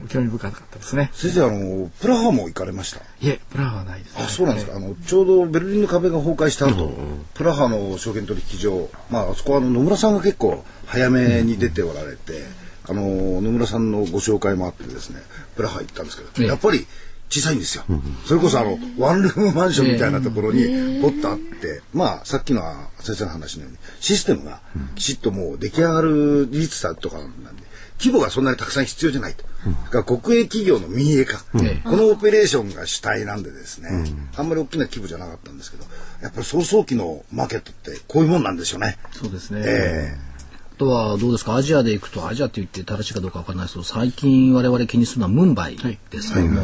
[0.08, 1.10] 興味深かったですね。
[1.12, 2.98] 先生あのプラハも行かれました？
[2.98, 6.92] いえ、プラハはないです、あそうなんですか、あのちょうどベルリンの壁が崩壊した後、
[7.34, 12.44] プラハの証券取引所、まあ、あそこはあの野村さんが結構早めに出ておられて、
[12.88, 15.20] あの野村さんのご紹介もあってですね
[15.56, 16.46] プラハ行ったんですけど、ええ。
[16.48, 16.86] やっぱり
[17.28, 17.84] 小さいんですよ、
[18.26, 22.60] それこそあのワンルームマンションみたいなところにポッとあって、まあさっきの
[23.00, 24.60] 先生の話のようにシステムが
[24.96, 27.62] きちっともう出来上がる技術さとかなんで
[27.98, 29.44] 規模がそんなにたくさん必要じゃないと。
[29.92, 31.38] だから国営企業の民営化、
[31.84, 33.88] このオペレーションが主体なんでですね、
[34.36, 35.84] あんまり大きな規模じゃなかったんですけど、
[36.20, 38.98] やっぱり早々期のマーケットってこういうもんなんでしょうね。
[39.12, 39.62] そうですね。
[39.64, 40.31] えあ
[40.72, 41.54] とはどうですか？
[41.54, 46.34] アジアで行くとアジアって言って正しいかどうかわからないですけど最近我々気にするのはムンバイです。
[46.34, 46.62] けども、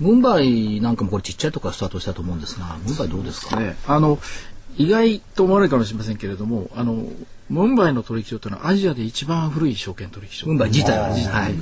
[0.00, 2.76] ムンバイなんかもこれちっちゃいとこからスタートしたと思うんですが。
[2.84, 4.18] ムンバイどうですか、ね、あの
[4.76, 7.04] 意外と思われるかもしれませんけれども、あの
[7.48, 10.46] ムンバイの取引所というのはアジアで一番古い証券取引所。
[10.48, 11.24] ムンバイ自体は、はい。
[11.24, 11.54] はい、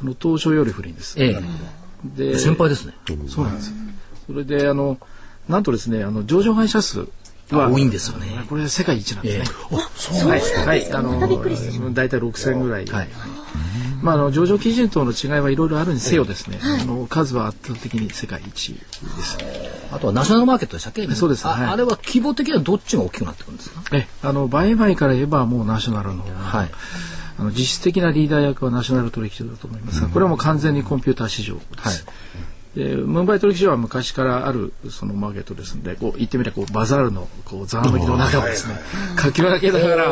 [0.00, 1.20] あの東証より古いんです。
[1.22, 1.42] ええ。
[2.04, 2.94] で先輩ですね。
[3.28, 3.70] そうなんです。
[3.70, 3.76] よ。
[4.26, 4.98] それであの
[5.48, 7.06] なんとですねあの上場会社数あ
[7.52, 7.70] は。
[7.70, 8.44] 多いんですよね。
[8.48, 9.56] これ世界一なんですね。
[9.72, 11.20] えそうはい、はい、あの
[11.92, 12.86] 大体6000ぐらい。
[12.86, 13.08] はい。
[14.02, 18.80] まああの上場基準との違いはいろいろあるにせよですね、あの数は圧倒的に世界一で
[19.22, 19.38] す。
[19.92, 21.06] あとはナショナルマーケットでしたっけ？
[21.06, 21.64] あ,、そうですはい。
[21.64, 23.82] あれは規模的にはどっちが大きくなってくるんですか？
[23.96, 26.22] えあの売買から言えばもうナショナルの。
[26.22, 26.70] 方が、はい。
[27.36, 32.06] あの実質的なリーダー役はナショナル取引所だと思いますが、これはもう完全にコンピューター市場です。
[32.74, 38.74] でムンバイ取引所は昔からあるそのマーケットですのでこう言ってみればこうバザールのこうざわめきの中をですね
[39.16, 40.04] かき分けながら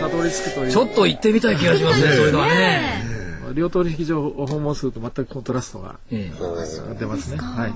[0.00, 0.70] たどり着くという。
[0.70, 3.10] ちょっと行ってみたい気がしますねそういうのはね。
[3.50, 6.94] の両取引所を訪問すると全くコントラストがええ。
[6.98, 7.38] 出ますね。
[7.38, 7.74] はい。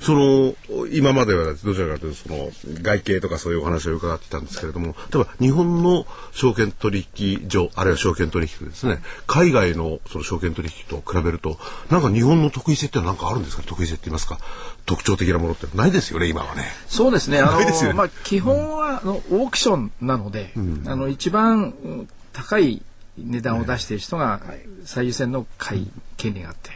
[0.00, 0.54] その、
[0.92, 2.50] 今まではどちらかというと、その、
[2.82, 11.58] 外形とかそういうお話を伺ってたんですけれども、例えば日本の証券取引所、あるいは証券取引所ですね、海外のその証券取引と比べると、
[11.90, 13.62] なんか日本の得意性ってのは何かあるんですか？
[13.64, 14.38] 得意性って言いますか？
[14.86, 16.64] 特徴的なものってないですよね、今はね。
[16.86, 17.40] そうですね。
[17.40, 20.52] あの、まあ、基本は、あの、オークションなので、
[20.86, 22.82] あの、一番うん高い
[23.24, 24.40] 値段を出している人が
[24.84, 26.70] 最優先の買い権利があって、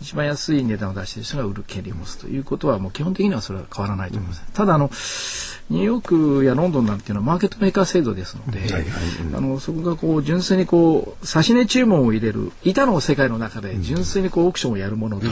[0.00, 4.44] 一番安い値段を出している人が売る権利を持つということはもう基本的にはそれは変わらないと思います。
[4.52, 4.90] ただあの
[5.70, 8.60] ニューヨークやロンドンなんていうのはマーケットメーカー制度ですので、
[9.34, 15.28] あのそこがこう純粋にこう指値注文を入れる板の世界の中で純粋にこうオークションをやるもので、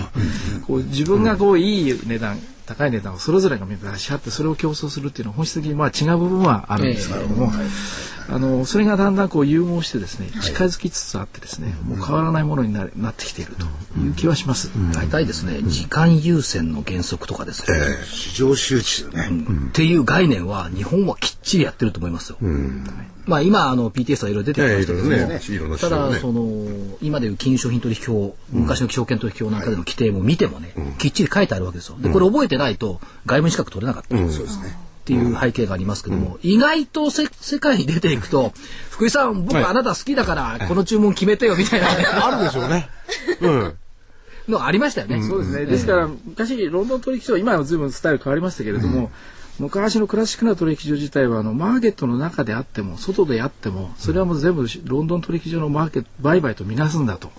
[0.67, 7.53] こう自分がこういい値段高い値段をそれぞれが出し合ってそれを競争するっていうのは本質的にまあ違う部分はあるんですけれども、
[8.29, 13.67] あのそれがだんだんこう融合してですね近づきつつあってですね、もう変わらないものにななってきていると
[13.99, 14.71] いう気はします。
[14.95, 19.29] 大体ですね、時間優先の原則とかですね、市場周知ね。
[19.71, 22.39] っていう概念は日本はきっちりやってると思いますよ。
[23.25, 26.67] まあ今あの PTS はいろいろ出てきましたけども、ただその
[27.01, 31.97] 今でいう金融商品取引法、昔の証券取引法なんかでの規定も見てもね、きっちり書いてあるわけですよ。
[31.99, 34.17] でこれ覚えてないと外務資格取れなかった。
[34.17, 34.92] そうですね。
[35.03, 38.53] っていう背景がありますけども、意外とせ世界に出ていくと
[38.91, 42.89] 福井さん僕あなた好きだからこの注文決めてよみたいなね、 あるでしょうね。
[43.41, 43.75] うん。
[44.49, 45.23] のありましたよね。
[45.23, 45.67] そうですね。
[45.67, 49.11] ですから、昔、ロンドン取引所は、今は随分スタイル変わりましたけれども、
[49.59, 57.31] 昔のクラシックな取引所自体は、あの、マーケットの中であっても、外であっても、それはもう全部、ロンドン取引所のマーケット、売買とみなすんだと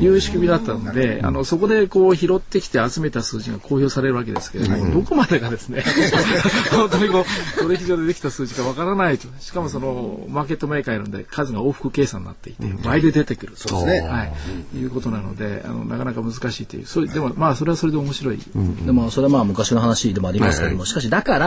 [0.00, 5.82] いう仕組みだったので、あの、そこでこう、拾ってきて集めた数字が公表されるわけですけれども、どこまでがですね、
[6.70, 7.24] 本当にこ
[7.56, 9.26] う、取引所でできた数字かわからないと。
[9.40, 13.68] しかもその、マーケットメーカーいるんで、数が往復計算になっていて、倍で出てくると。
[13.68, 14.32] そうですねはい。
[14.76, 16.86] いうことなので、あの、なかなか難しいという。
[16.86, 18.38] それでも、まあ、それはそれで面白い。
[18.84, 21.45] でもそれはまあ昔の話でもありますけども、しかしだから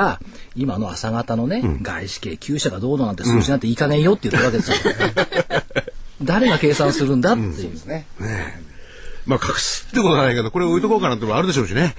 [0.56, 4.78] 今の朝方のね、外資系9社がどうのなんて数字なんていいかねえよって言ってるわけですよ。
[6.24, 7.88] 誰が計算するんだっていう。
[7.88, 8.06] ね。
[9.26, 11.96] まあ隠すってことはないけど、これ置いとこうかなってのもあるでしょうしね。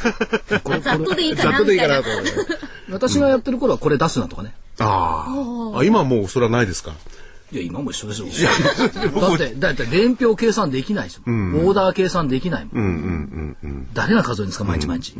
[0.82, 2.04] ざっとでいいかなざっとでいいかなと。
[2.90, 4.54] 私がやってる頃はこれ出すなとかね。
[4.78, 5.84] あーあ。
[5.84, 6.92] 今はもうそれはないですか？
[7.52, 8.28] いや、今も一緒ですよ。
[9.20, 11.54] だって、だって伝票計算できないですもん。
[11.66, 13.86] オーダー計算できないもん。
[13.92, 15.14] 誰が数えるんですか、毎日毎日。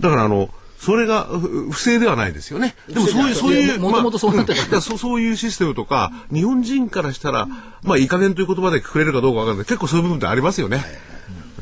[0.00, 2.76] だからあの、それがふ不正ではないですよね。
[2.88, 7.48] でもそういう、そういう、もともとそうなってたまあ そうそういうシステムとか、日本人からしたら、
[7.82, 9.66] まあいい加減という言葉でくくれるかどうかわかんない。
[9.66, 10.84] 結構そういう部分ってありますよね。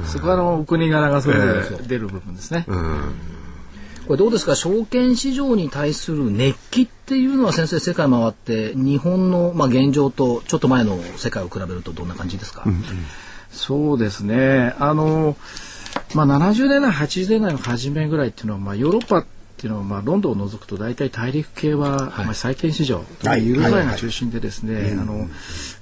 [0.05, 1.47] そこはあの、お国柄がそれぞ
[1.79, 2.67] れ出る部分ですね。
[4.07, 12.65] これどうですか、証券市場に対する熱気っていうのは先生、世界回って、日本のまあ現状とちょっと前の世界を比べるとどんな感じですか、
[13.51, 14.75] そうですね。
[14.79, 15.37] あの、
[16.15, 19.25] まあ、70年代、80年代の初めぐらいっていうのは、まあ、ヨーロッパ
[19.57, 23.47] っていうのは、まあ、ロンドンを除くと大体大陸系は、まあ、債券市場、はい。
[23.47, 25.31] ユーロ債が中心でですね、あの、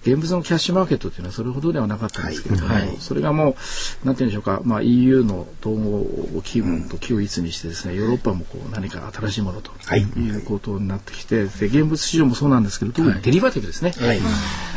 [0.03, 3.57] 現物のキャッシュマーケットっていうのはそれほどではなかったんですけれども、それがも
[4.05, 10.03] う、なんていうんでしょうか、まあ、EU の統合機運と機を一にしてですね、ヨーロッパもこう何か新しいものとい。
[10.31, 13.93] うことになってきて、で、現物市場もそうなんですけど、特にデリバティブですね。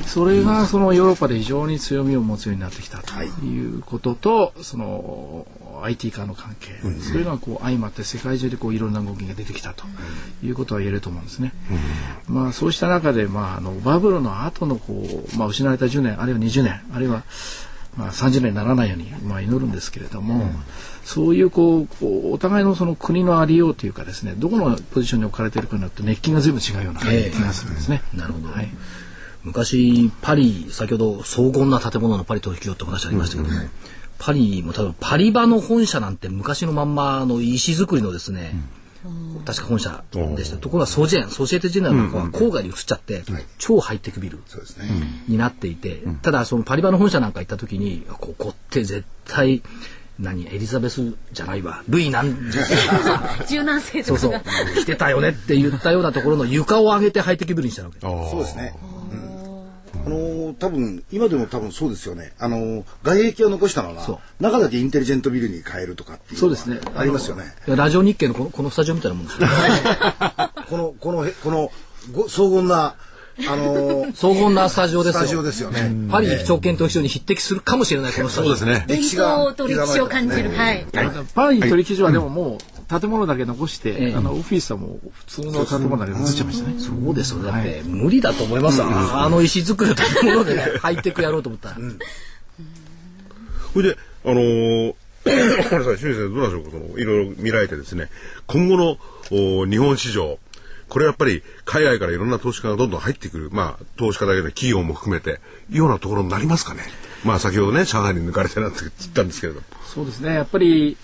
[0.07, 3.13] それがそのヨーロッパで非常に強みを持つようになってきたと
[3.45, 5.45] いうことと、その
[5.83, 9.85] IT 化の関係、そういうのがこう相まって世界中でこういろんな動きが出てきたと
[10.43, 11.53] いうことは言えると思うんですね。
[12.27, 17.23] まあそうした中で、まあ、あのバブルの後のこう、まあ、失われた10年あるいは20年あるいは
[17.97, 20.51] まあ、30年にならないように、まあ、祈るんですけれども、
[21.03, 28.03] そういうこうこうお互いのその国のありようというかですねどこのポジションに置かれているかによって熱気が随分違うような気がするんですね。
[28.13, 28.49] なるほど。
[28.49, 28.69] はい。
[29.43, 33.61] 昔パリ先ほど荘厳な建物のパリ取引所ってお話ありましたけども、
[34.19, 38.55] パリも多分パリバの本社なんて昔のまんまの石造りのですね、
[39.45, 40.03] 確か本社
[40.35, 40.57] でした。
[40.57, 43.23] ところがソジェンソシエテジェネラルなんかは郊外に移っちゃって、
[43.57, 44.39] 超ハイテクビル。
[45.27, 49.61] になっていて、ただそのパリバの本社なんか行った時にここって絶対
[50.19, 51.83] 何エリザベスじゃないわ。
[51.87, 52.63] ルイなんじゃ
[53.47, 54.33] 柔軟性そうそう。
[54.33, 54.71] とかが。
[54.71, 57.99] 来てたよねって言ったようなところの床を上げてハイテクビルにしたわけ。
[57.99, 58.73] そうですね。
[60.07, 62.33] あのー多分今でも多分そうですよね。
[62.39, 67.43] あのー外壁を残したまま中だけインテリジェントビルに変えるとかっていうそうですねありますよね。
[67.67, 69.47] ラジオ日経のこのこのスタジオみたいなもんですよ
[70.69, 71.71] このこのへこの
[72.13, 72.95] ご荘厳な
[73.47, 75.91] あのー 荘厳なスタジオですよスタジオですよね。
[76.09, 78.85] パリ証券取引所に匹敵するかもしれないこのスタジオそうですね。
[78.87, 80.51] 伝統取引所を感じる。
[80.51, 80.85] はい。
[81.35, 86.79] パリ取引所はでももう建物だけ残して、ええあのオフィスはもう普通の建物だけ移っちゃいましたね。
[86.79, 87.51] そうですよね。
[87.51, 89.25] だって、無理だと思いますわ。
[89.25, 91.77] あの石造りの建物でね、ハイテクやろうと思ったら。
[93.73, 94.93] それで、あのー、
[95.27, 98.09] ごめんなさい、清水先生、どうなんでしょうか、その、いろいろ見られてですね、
[98.47, 98.97] 今後の
[99.31, 100.39] お日本市場、
[100.87, 106.81] これやっぱり海外からいろんな投資家がどんどん入ってくる、まあ、投資家だけで企業も含めて、いうようなところになりますかね。
[107.25, 109.65] まあ、先ほどね、上海に抜かれてなんて言ったんですけれども。
[109.85, 110.33] そうですね。
[110.33, 110.95] やっぱり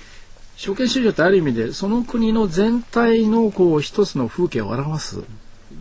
[0.56, 5.24] 証券市場ってある意味でその国の全体のこう一つの風景を表す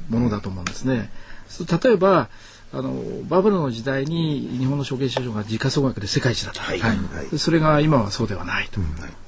[0.08, 1.10] ものだと思うんですね。
[1.82, 2.28] 例えば
[2.72, 2.94] あの
[3.28, 6.80] バブルの時代に日本の証券市場が時価総額で世界一だった、はい。
[7.30, 8.80] でそれが今はそうではないと、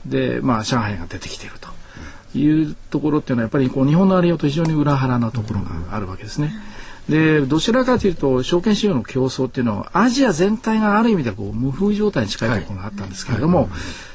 [0.06, 1.68] でまあ上海が出てきていると。
[2.36, 6.52] いうところっていうのはやっぱりこう日本のありようと非常に裏腹なところがあるわけですね。
[7.08, 13.68] でどちらかというと証券市場の競争っていうのはアジア全体がある意味でこう無風状態に近いところがあったんですけれども、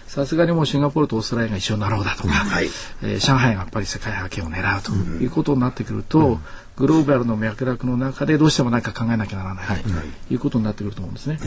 [0.09, 2.33] さすがにもうシンガポールとオーストラリアが一緒になろうだとか、
[3.03, 6.39] えー上海がやっぱり世界覇権を狙うということになってくると、
[6.77, 10.35] グローバルの脈絡の中でどうしても何か考えなきゃならない、とい。
[10.37, 11.37] うことになってくると思うんですね。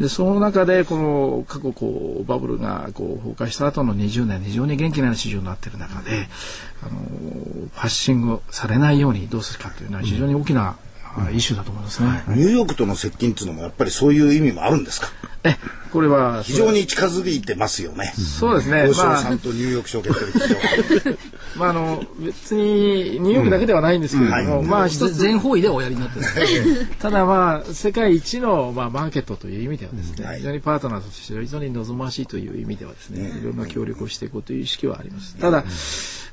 [0.00, 6.28] でその中でこの過去こうバブルがこう崩壊した後の20年非常に元気な市場になっている中で、
[6.82, 10.76] あのファッシングされないようにどうするかというのは非常に大きな、
[11.16, 12.24] あイシューだと思いますね。
[12.28, 15.08] ニューヨークとの接近っていうのもやっぱりそういう意味もあるんですか？
[15.44, 15.56] え
[15.92, 18.12] これは非常に近づいてますよね。
[18.16, 18.88] そうですね。
[18.96, 21.18] まあさんとニューヨーク証券取引所。
[21.56, 26.26] まああの別にニューヨークだけではないんですけれども、まあ一つ全方位でおやりになってる。
[27.00, 35.36] ただまあ世界一のまあマーケットという意味ではですね、非常にパートナーとして非常に望ましいという意味ではですね、いろんな協力をしていこうという意識はあります。
[35.36, 35.64] ただ、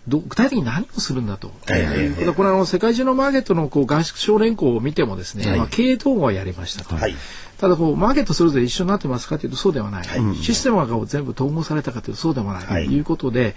[0.07, 1.47] ど具体的に何をするんだと。
[1.71, 6.95] いうことはこれあの世界中のマーケットのこう合宿連行を見てもですね、まあ経営統合はやりましたと。
[6.95, 7.15] はい
[7.59, 10.07] ただこうマーケットそれぞれ一緒になってますかというとそうではない、
[10.41, 13.55] システムが全部統合されたかというとそうでもない、ということで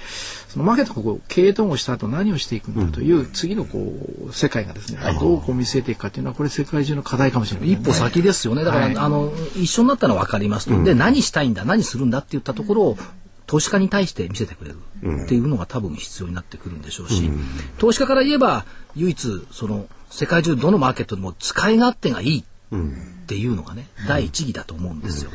[0.49, 3.79] そのマーケットがこう経営統合した後何をしていくんだという次のこ
[4.27, 8.65] う世界がですね、どうこう見据えていくかというのはこれ世界中の課題かもしれない、一歩先ですよね。
[8.65, 8.97] だから、はい。
[8.97, 10.83] あの、一緒になったのは分かりますと。
[10.83, 12.99] で、何したいんだ、何するんだって言ったところを、
[13.47, 17.31] 投資家に対して見せてくれるっていうのが多分必要になってくるんでしょうし、
[17.79, 25.31] 投資家から言えば、唯一、その、世界中どのマーケットでも使い勝手がいいっていうのがね、第一義だと思うんですよ。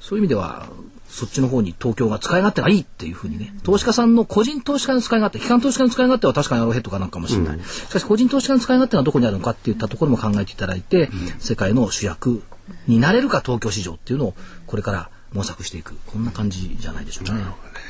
[0.00, 0.66] そういう意味では、
[1.08, 7.60] そっちの方に東京が使い勝手がいいっていうふうにね、投資家さんの個人投資家の使い勝手、機関投資家の使い勝手は確かにアローヘッドかなんかもしれない。
[7.60, 12.42] しかし個人投資家の使い勝手がどこにあるのかっていったところも考えていただいて、世界の主役
[12.88, 14.34] になれるか東京市場っていうのを
[14.66, 15.94] これから模索していく。
[16.06, 17.40] こんな感じじゃないでしょうかね。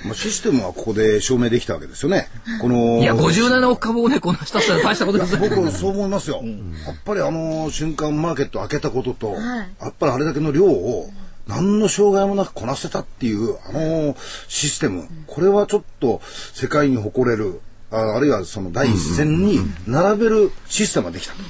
[0.06, 2.28] まあシステムはここで証明できたわけですよね。
[2.60, 5.40] このいや、57億株をね、こなしたったら大したことですよ。
[5.40, 6.42] 僕そう思いますよ。
[6.86, 11.10] やっぱりあの瞬間マーケット開けたことと、やっぱりあれだけの量を
[11.46, 14.16] 何の障害もなくこなせたっていうあの
[14.48, 16.22] システム、これはちょっと
[16.54, 21.40] 世界に誇れる、ああるいはその第一線に並べるシステムができたと。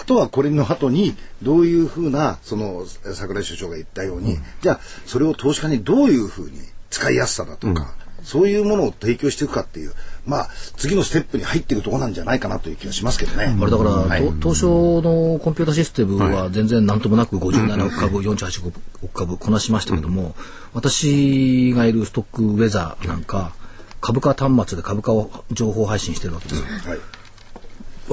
[0.00, 6.58] あとはこれの後にどういうふうなその桜井所長が言ったように、じゃあそれを投資家にどういうふうに
[6.88, 9.92] 使いやすさだとか、そういうものを提供していくかっていう
[10.24, 13.54] まあ次のステップに入っていくところなんじゃないかなという気がしますけどね。
[13.60, 14.22] あれだから、はい。
[14.22, 20.34] と東証のコンピュータシステムは全然なんともなく57億株、48億株こなしましたけども、
[20.72, 23.52] 私がいるストックウェザーなんか、
[24.00, 26.64] 株価端末で株価を情報配信してるわけですよ。
[26.64, 27.19] はい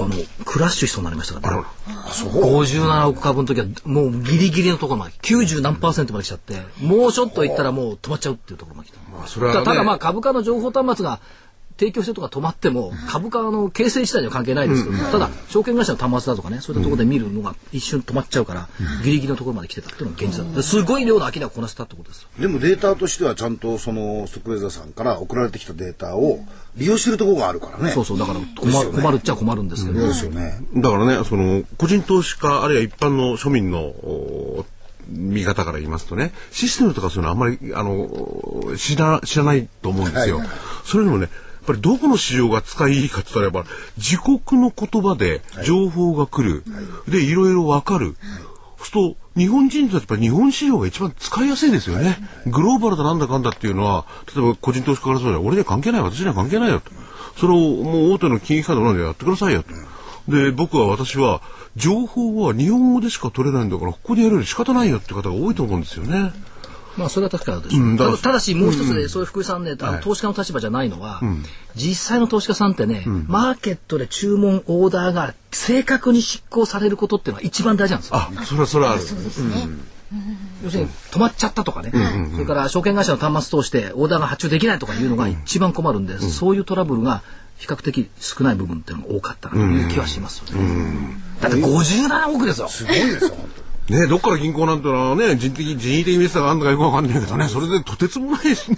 [0.03, 1.63] あの、クラッシュしそうになりましたから、ね。
[1.87, 9.27] 57億株の時はもうギリギリのところまで、90何パーセントまで来ちゃって、もうちょっといったらもう止まっちゃうっていうところまで来た。
[9.27, 11.19] それはねただまあ株価の情報端末が
[11.77, 18.67] 提供してるとか止まっても株価の形成自体には関係ないですけど、ただ証券会社の端末だとかねそういったところで見るのが一瞬止まっちゃうから、
[19.03, 22.29] ギリギリのところまで来てたっていうのが現実だったすごい量の商いをこなせたってことですよ。
[22.39, 26.39] でもデータとしてはちゃんとそのストックウェザーさんから送られてきたデータを
[26.75, 27.91] 利用してるところがあるからね。
[27.91, 28.19] そうそう。
[28.19, 30.59] だから困る,、困るっちゃ困るんですけど、ですよね。
[30.75, 34.65] だからね、その、個人投資家、あるいは一般の庶民の、お
[35.09, 40.39] 見方から言いますとね、システムとかそういうのはあんまり、あの、知ら、知らないと思うんですよ。
[40.39, 40.47] はい。
[40.85, 41.29] それでもね、
[41.67, 46.63] ぱりどこの市場が使いいいかって言ったらば、自国の言葉で情報が来る。
[47.07, 48.15] で、いろいろわかる。
[48.77, 52.17] そうすると、日本人にとってやっぱり日本市場が一番使いやすいですよね。
[52.47, 56.91] グローバルだなんだかんだっていうのは、例えば個人投資家からそうだ俺には関係ない、私には関係ないよと。
[57.39, 59.69] それをもう大手の金融機関のなんでやってくださいよと。
[60.31, 61.41] で、僕は私は、
[61.75, 66.33] 情報は日本語でしか取れないんだから、ここでやるより仕方ないよって方が多いと思うんですよね。
[66.97, 71.21] まあそれは確かでしょう、うんだただしもう一つで、そういう福井さんね、あの投資家の立場じゃないのは、
[71.75, 78.17] 実際の投資家さんってね、マーケットで注文オーダーが正確に執行されることっていうのが一番大事なんですよ。
[78.17, 79.01] あ、それはそれはある。
[80.63, 81.91] 要するに止まっちゃったとかね、
[82.33, 87.21] それから証券会社の端末通してオーダーが発注できないとかいうのが一番困るんで、そういうトラブルが
[87.57, 91.17] 比較的少ない部分っていうのが多かったなという気はしますよね。
[91.41, 92.69] だって57億ですよ。
[92.69, 93.66] すごいですよ、本当に。
[93.89, 98.77] ねどっから銀行なんてのはね、人的、人為的ミスがあるのかよくわかんないけどね、それでとてつもないですね。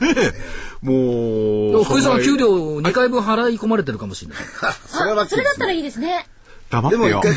[0.82, 1.84] もう。
[1.84, 4.44] 福井さんは給料2回分払い込まれてるかもしれない。
[4.88, 6.28] それはそれだったらいいですね。
[6.70, 7.22] 黙ってよでも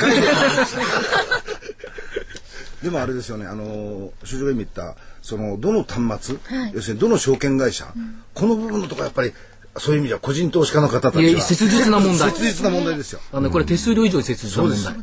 [2.83, 7.87] でもあれですよね、あの、所長が今言った、その、どの端末、はい要するにどの証券会社、
[8.35, 9.33] この部分のところやっぱり、
[9.79, 12.31] そういう意味では個人投資家の方たいやちは、切実な問題。
[12.31, 13.21] 切実な問題ですよ。
[13.33, 14.95] あのこれ手数料以上に切実な問題。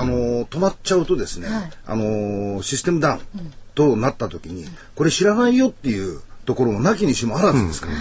[0.00, 1.48] あの止まっちゃうとですね、
[1.86, 7.92] あのシステムダウンとなった時に、これ知らないよっていうところもなきにしもあらずですから、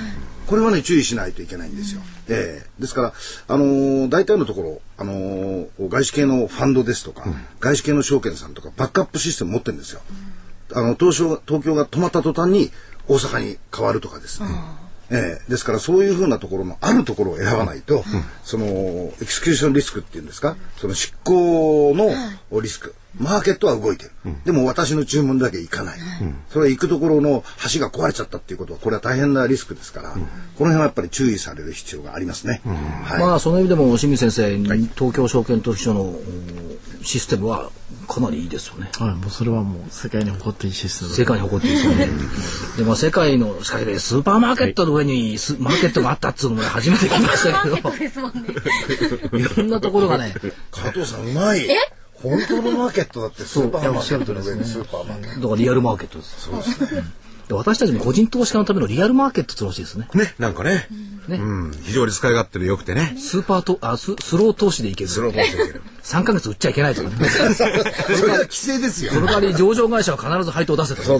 [0.48, 2.02] これはね注意しないといけないんですよ。
[2.30, 3.14] ええですから
[3.50, 7.26] あのー大体のところあのー外資系のファンドですとか、
[7.60, 10.00] 外資系の証券さんとかバックアップシステム持ってるんですよ。
[10.74, 12.72] あの東証東京が止まった途端に
[13.10, 14.48] 大阪に変わるとかですね。
[15.14, 18.04] ええですからそういうふうなところのあるところを選ばないと、
[18.44, 20.56] そのエクスキューションリスクっていうんですか？
[20.78, 24.12] その執行のリスク、マーケットは動いてる、
[24.46, 26.00] でも私の注文だけ行かない、
[26.50, 32.62] それは行くところの橋が壊れちゃったっていうことはこれは大変なリスクですから、この辺はやっぱり注意される必要がありますね。
[33.04, 33.20] はい。
[33.20, 34.58] まあその意味でも清水先生、
[34.96, 37.70] 東京証券取引所のうんシステムは
[38.08, 38.90] かなりいいですよね。
[38.98, 41.12] はい、もうそれはもう世界に誇っていいシステム。
[41.12, 42.08] 世界に誇っていいですよね。
[42.78, 48.40] でも世界のしかしねスーパーマーケットの上にスマーケットがあったっつうのもね初めて聞きましたけど、ですもんね。
[49.34, 50.34] いろんなところがね、
[50.72, 51.68] 加藤さんうまい
[52.24, 56.50] 本当のマーケットだってスーパーマーケットの上にスーパーマーケットだからリアルマーケットです。
[57.48, 60.08] で私たちも個人投資家のためのリアルマーケットってほしいですね。
[60.14, 60.88] ね、なんかね。
[61.28, 61.72] ねうん。
[61.84, 63.16] 非常に使い勝手で良くてね。
[63.18, 65.10] スーパーとあススロー投資でいける。
[65.10, 67.16] スロー投資でいける3ヶ月売っちゃいけないとかね。
[67.30, 71.08] それは規制ですよその代わり上場会社は必ず配当を出せとか。
[71.08, 71.20] そう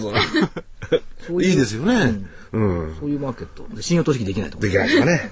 [1.26, 2.22] そういいですよね。
[2.52, 2.96] うん。
[2.98, 3.66] そういうマーケット。
[3.74, 4.62] で信用取引できないとか。
[4.62, 5.30] できないとかね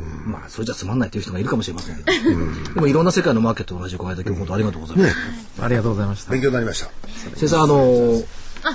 [0.00, 2.74] まあそれじゃつまんないという人がいるかもしれませんけど。
[2.74, 5.16] でもいろんな世界のマーケットの話を伺えた今日本当ありがとうございます。
[5.62, 6.32] ありがとうございました。
[6.32, 6.90] 勉強になりました。
[7.36, 8.22] 先生あの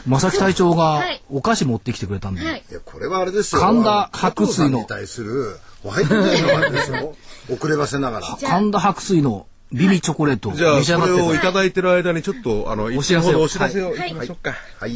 [0.08, 1.22] 正木隊長がはい。
[1.30, 2.64] お菓子持ってきてくれたんで、はい。
[2.70, 3.62] いやこれはあれですよ。
[3.62, 4.84] 神田白水の。
[4.86, 7.16] 対するのあれですよ
[7.50, 8.28] 遅ればせながら。
[8.42, 13.42] 神田白水のビビチョコレートをじゃあ、これをいただいてる間に、ちょっと、あの、お知らせを。
[13.42, 14.54] お知らせを行きましょうか。
[14.80, 14.96] はい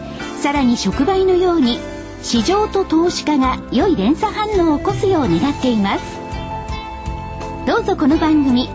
[0.41, 1.77] さらに触媒のように
[2.23, 6.03] 市場と投資家が良い連鎖反応を起こすよう願っています。
[7.67, 8.67] どうぞこの番組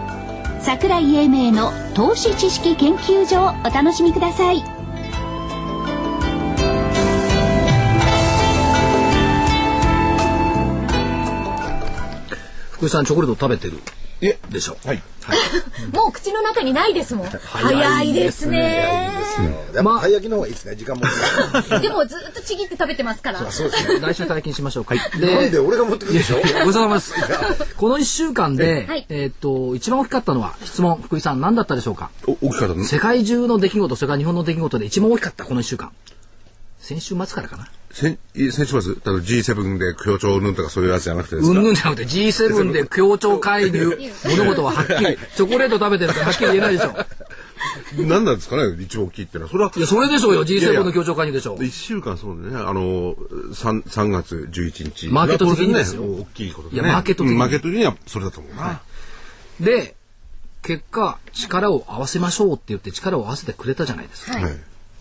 [0.60, 4.62] 桜井英明の投資知識研究所をお楽しみください。
[12.70, 13.82] 福井さんチョコレート食べてる？
[14.22, 14.76] えでしょ。
[14.84, 15.02] はい。
[15.92, 17.26] もう口の中にないですもん。
[17.26, 18.86] 早いですね。
[19.74, 21.02] やっぱたい焼きの方がいいですね時間も。
[21.82, 23.50] でもずっとちぎって食べてますから。
[23.50, 24.00] そうですね。
[24.00, 24.84] 来週体験しましょう。
[24.84, 26.36] かなんで俺が持ってくるでしょ？
[26.36, 27.14] ごちそうさまです。
[27.76, 29.06] この1週間で、はい。
[29.08, 32.84] えーっと、一番大きかったのは、質問、福井さん、何だったでしょうかお大きかったね。
[32.84, 35.90] 世界中の出来事、それから日本の出来事で一番大きかった、この1週間。
[36.86, 37.68] 先週末からかな。
[37.90, 38.16] 先、
[38.52, 46.94] 先週末、多分 G7 で協調うんとかそういうやつじゃなくてうんぬんじゃなくて G7 で協調介入、 物事ははっきり、チョコレート食べてるからはっきり言えないでしょ。
[47.96, 49.50] 何なんですかね、一番大きいってのは。
[49.50, 51.64] それは、いや、それでしょうよ、いやい G7 やの協調介入でしょう。
[51.64, 55.08] 一週間そうね、あの、3、3月11日。
[55.08, 56.82] マーケット的にですよ当然ね大きいことでね。
[56.82, 58.80] いやマーケット的にうんマーケット的にはそれだと思うな。
[59.58, 59.96] で、
[60.62, 64.38] 結果、力を合わせましょうって言って力を合わせてくれたじゃないですか。
[64.38, 64.56] はい。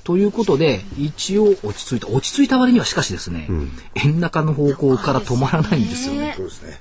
[0.06, 2.08] ということで、一応落ち着いた。
[2.08, 3.50] 落ち着いた割にはしかしですね、
[3.96, 6.36] 円高の方向から止まらないんですよね。
[6.38, 6.80] そうですね。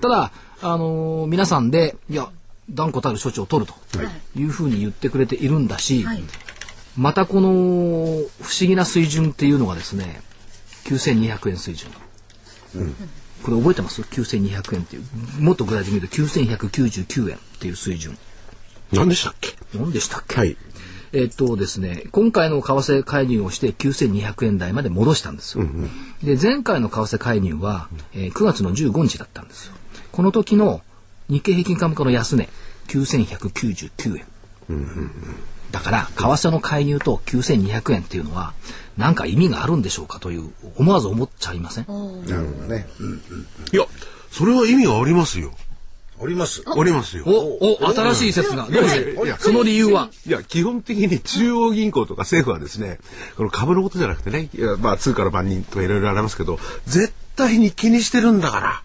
[0.00, 0.32] ただ、
[0.62, 2.30] あのー皆さんで、いや、
[2.70, 4.00] 断固たる処置を取ると
[4.38, 6.22] いうふうに言ってくれているんだし、はい
[6.96, 10.22] またこの不思議な水準っていうのがですね、
[10.84, 11.90] 9200円水準。
[13.42, 15.42] これ覚えてます ?9200 円っていう。
[15.42, 18.16] もっと具体的に言うと9199円っていう水準。
[18.92, 19.50] 何でしたっけ？
[19.74, 20.36] 何でしたっけ？
[20.36, 20.56] はい。
[21.18, 25.64] えっとですね、今回の為替介入をして9200円台まで戻したんですよ。
[26.22, 29.72] で、前回の為替介入は、えー9月の15日だったんですよ。
[30.12, 30.82] この時の
[31.30, 32.48] 日経平均株価の安値、
[32.88, 34.26] 9199円。
[35.72, 38.52] だから、為替の介入と9200円っていうのは、
[38.96, 41.86] なんか意味があるんでしょうかという、思わず思っちゃいません？
[41.88, 42.86] なるほどね。
[43.00, 43.20] うん
[43.72, 43.84] いや、
[44.30, 45.52] それは意味がありますよ。
[46.18, 46.62] あります。
[46.66, 47.24] ありますよ。
[47.26, 48.66] お、お、新しい説が。
[48.70, 50.10] どうしてその理由は？
[50.26, 52.98] いや、基本的に中央銀行とか政府はですね、
[53.36, 58.82] この株のことじゃなくてね、いやまあ通貨の番人とかいろいろありますけど、絶対に気にしてるんだから。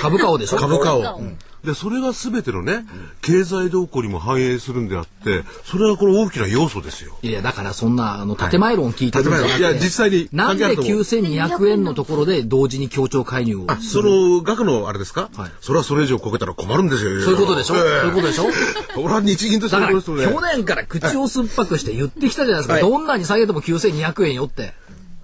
[0.00, 0.58] 株価をでしょ？
[0.58, 1.20] 株価を。
[1.64, 2.86] で、それが全てのね、
[3.20, 7.18] 経済動向にも反映するんであって、それはこの大きな要素ですよ。
[7.22, 11.00] いや、だからそんな、あの、建前論聞いてるんじゃなくていや、実際になんで関係あると思う。
[11.00, 14.42] 9200円のところで同時に協調介入をすそるの？
[14.42, 17.20] 額のあれですか、はいそれはそれ以上こけたら困るんですよ。
[17.22, 18.46] そういうことでしょ、ええそういうことでしょ？
[19.02, 22.74] 俺は日銀として去年から口を酸っぱくして言ってきたじゃないですか。
[22.74, 24.72] はいどんなに下げても9200円よって。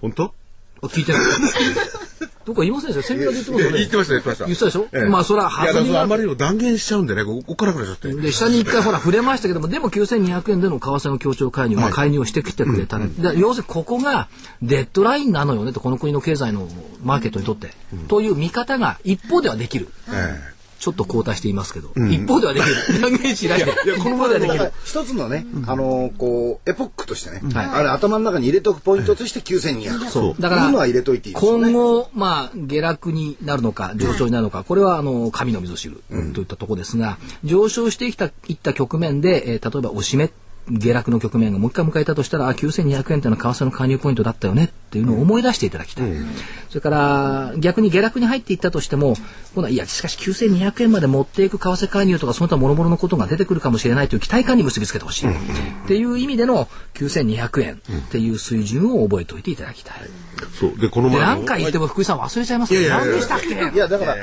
[0.01, 0.33] 本当？
[0.87, 1.21] 聞いてない。
[2.45, 3.07] どっか言いませんでした？
[3.07, 3.77] セミナーで言ってますよね。
[3.79, 4.45] 言ってました、言ってました。
[4.45, 4.87] 言ってたでしょ？
[4.93, 5.09] ええ。
[5.09, 8.13] まあそれは弾みがあまりにも断言しちゃうんでね、ここからくらいちゃって。
[8.13, 14.27] で、下に一回ほら触れましたけども、でも9200円での為替の協調介入、まあ介入をしてきてくれたら、だ要するにここが
[14.61, 16.67] デッドラインなのよねと、この国の経済の
[17.03, 17.71] マーケットにとって、
[18.07, 19.87] という見方が一方ではできる。
[20.09, 20.54] え
[20.85, 23.01] ちょっと後退していますけど、一方ではできる。
[23.01, 23.65] 断言しないで。
[24.03, 24.71] このまではできる。
[24.83, 30.09] 一つのね、あのーこうエポックとしてね、はいあれ頭の中に入れとくポイントとして9200。
[30.11, 30.41] そう。
[30.41, 31.71] だから、いうのは入れといていいですよね。
[31.71, 36.03] 今後、まあ、下落になるのか、上昇になるのか、これは、あの、神の味噌汁
[36.35, 40.31] といったところですが、上昇してきた、いった局面で、えー例えば、おしめ、
[40.69, 46.11] 下落の局面がもう一回迎えたとしたら、あ、9200円というのは為替の加入ポイントだったよねっていうのを思い出していただきたい。
[46.69, 49.15] それから、逆に下落に入っていったとしても、
[49.53, 55.29] 今度は、いや、しかし9200円まで持っていく為替介入とか、その他諸々のことが出てくるかもしれないという期待感に結びつけてほしい。
[55.29, 55.33] っ
[55.87, 59.95] ていう意味での9200円っていう水準を覚えておいていただきたい。
[60.59, 60.79] そう。
[60.79, 61.35] で、こので、前の。
[61.35, 63.49] 何回言っても福井さん忘れちゃいますけど、何でしたっけ？
[63.49, 64.15] いやだから、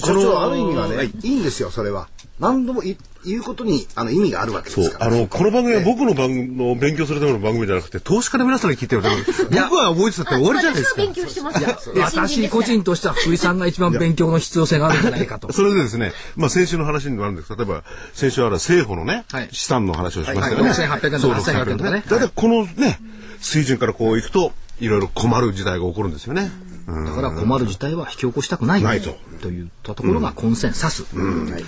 [0.00, 2.08] このある意味はね、はいい、いんですよそれは。
[2.40, 4.90] 何度もい言うことにあの意味があるわけでそうす。
[4.92, 5.06] から。
[5.06, 11.02] あの、この番組は僕の番組の勉強するための番組じゃなくて、投資家の皆さんに聞いてる僕は覚えてたって終わりじゃないですか。
[11.02, 12.02] 私は勉強してますよ。
[12.04, 15.50] 私個人としては福井さんが一番勉強の必要性があるんじゃないかと。
[15.52, 17.82] それでですね、まあ先週の話にもなるんです例えば、
[18.14, 20.68] 先週は政府のね、はい資産の話をしましたよね。
[20.68, 23.00] はいはい6800円とかそう8800円とかねだいたいこのね、
[23.40, 26.52] 水準からこういくと、いろいろ困る事態が起こるんですよね。
[26.62, 31.04] うんだから困る事態は引き起こしたくないないとといったところがコンセンサス。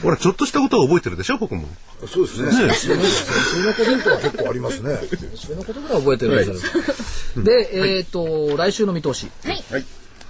[0.02, 1.68] ほら、ちょっとしたことは覚えてるでしょ、僕も。
[2.06, 2.50] そうですね。
[2.52, 4.98] 先週のコメントは結構ありますね。
[5.34, 6.66] そのことぐらい覚えてるんです
[7.36, 7.44] よ。
[7.44, 9.28] で、えっと、来週の見通し。
[9.44, 9.64] はい。
[9.70, 9.84] はい。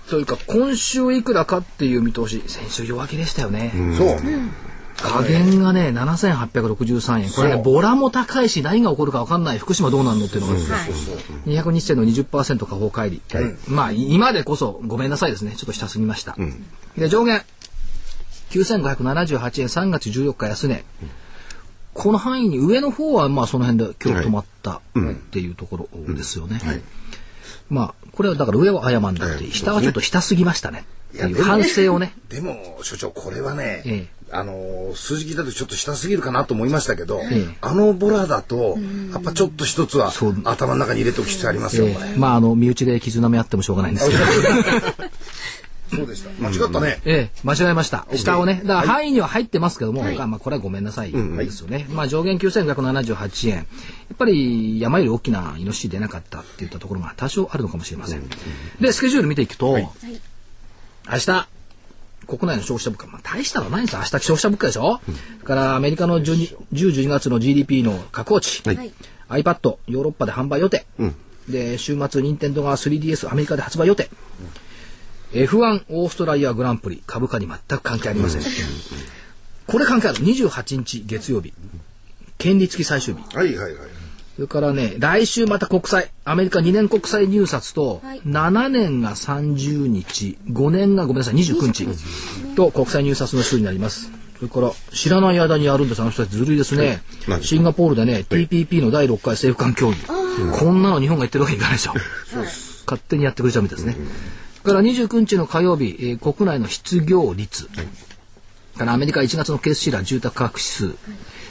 [0.08, 3.72] というか、今週いくらかっていう見通し、先週弱気でしたよね。
[3.96, 4.16] そう。
[5.02, 7.30] 加減がね、7863円。
[7.30, 9.58] これね、ボラも高いし、何が起こるか分かんない。
[9.58, 10.54] 福島どうなんのっていうのが、
[11.46, 13.56] 200日線の20%下方乖離。
[13.68, 15.54] まあ、今でこそ、ごめんなさいですね。
[15.56, 16.36] ちょっと下すぎました。
[16.96, 17.42] で、上限。
[18.50, 20.84] 9578円3月14日安値。
[21.94, 24.80] この範囲に上の方は、まあ、その辺で今日止まったっ
[25.30, 26.60] ていうところですよね。
[27.68, 30.84] まあ、これはだから上は誤んだって、下はちょっと下すぎましたね。
[31.14, 32.14] っていう反省をね。
[32.28, 38.76] でも所長これはね、ええあのー数字聞いたとちょっと下すぎるかなと思いましたけど、ええあのボラだと
[39.12, 40.12] やっぱちょっと一つは
[40.44, 42.18] 頭の中に入れておく必要ありますよ、ええ。
[42.18, 44.22] まあ、あの、身内で絆目あってもしょうがないんですけど。
[45.90, 46.30] そうでした。
[46.40, 48.06] 間違ったね、ええ、間違えました。
[48.14, 48.62] 下をね。
[48.64, 51.86] だから範囲には入ってますけども、まあこれはごめんなさいですよね。
[51.90, 53.54] まあ上限9578円。
[53.56, 53.62] や
[54.14, 58.22] っぱり山より大きなイノシシ出なかったっていったところが多少あるのかもしれません。
[58.80, 61.48] で、スケジュール見ていくと、明日、
[62.26, 64.00] 国内の消費者物価、まあ大したのはないんですよ。
[64.00, 65.10] 明日消費者物価でしょ、そ
[65.40, 68.92] れからアメリカの12 10、12月の GDP の確保値、はい。
[69.28, 70.86] iPad、ヨーロッパで販売予定。
[71.48, 74.10] で、週末、任天堂が 3DS アメリカで発売予定。
[75.32, 78.42] F1 オーストラリアグランプリ株価に全く関係ありません。
[79.66, 80.18] これ関係ある。
[80.18, 81.52] 28日月曜日。
[82.38, 83.36] 権利付き最終日。
[83.36, 83.99] はいはいはい
[84.40, 91.86] それからね、来週また国債、アメリカ2年国債入札と、はい7年が30日、5年がごめんなさい、29日
[92.56, 94.10] と国債入札の週になります。
[94.38, 97.02] それから、知らない間にやるんです、あの人たちずるいですね。
[97.28, 99.98] 何シンガポールでね、TPP の第6回政府間協議。
[100.58, 101.92] こんなの日本が言ってるわけにいかないでしょ。
[102.86, 103.94] 勝手にやってくれちゃうみたいですね。
[104.64, 107.68] から29日の火曜日、えー国内の失業率。
[108.78, 110.96] からアメリカ1月のケースシーラー住宅価格指数。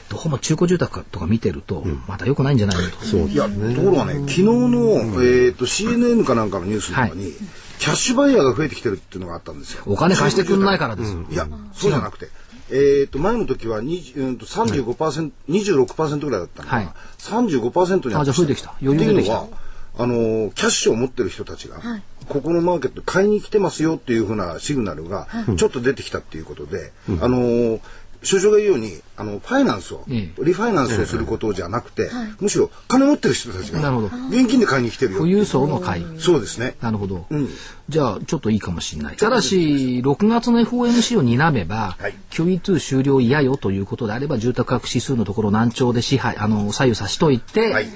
[0.10, 3.18] どうも中古住宅とか見てると、まだ良くないんじゃないのと。
[3.28, 7.32] いや、ところがね、昨日の、えっ、と、CNN かなんかのニュースの中に、
[7.80, 9.84] キャッシュバイヤーが増えてきてるっていうのがあったんですよ。
[9.86, 11.14] お金貸してくんないからです。
[11.14, 11.26] よ。
[11.30, 12.28] いや、そうじゃなくて。
[12.72, 16.89] えっ、と、前の時は20うんと35%、26%ぐらいだったのが、はい。
[17.20, 18.76] 35%にあじゃあ増えてきた。
[18.82, 21.82] 余裕出てきたっていうのは、あのーキャッシュを持ってる人たちが、
[22.28, 27.80] ここのマーケット買いに来てますよっていうふうなシグナルがちょっと出てきたっていうことで、あのー
[28.22, 32.09] 所長が言うようにあのファイナンスを、えリファイナンスをすることじゃなくて、
[32.39, 33.97] むしろ金持ってる人たちが
[34.30, 36.05] 現金で買いに来てるよ富裕層の買い。
[36.20, 37.17] そうですねなるほど。
[37.17, 37.47] ん
[37.89, 39.17] じゃあ、ちょっといいかもしれない。
[39.17, 47.88] ただし、6月の FOMC を睨めば、はい QE2 終了嫌よということであれば、住宅価格指数のところ難聴で支配、あの、左右さしといて、はいはい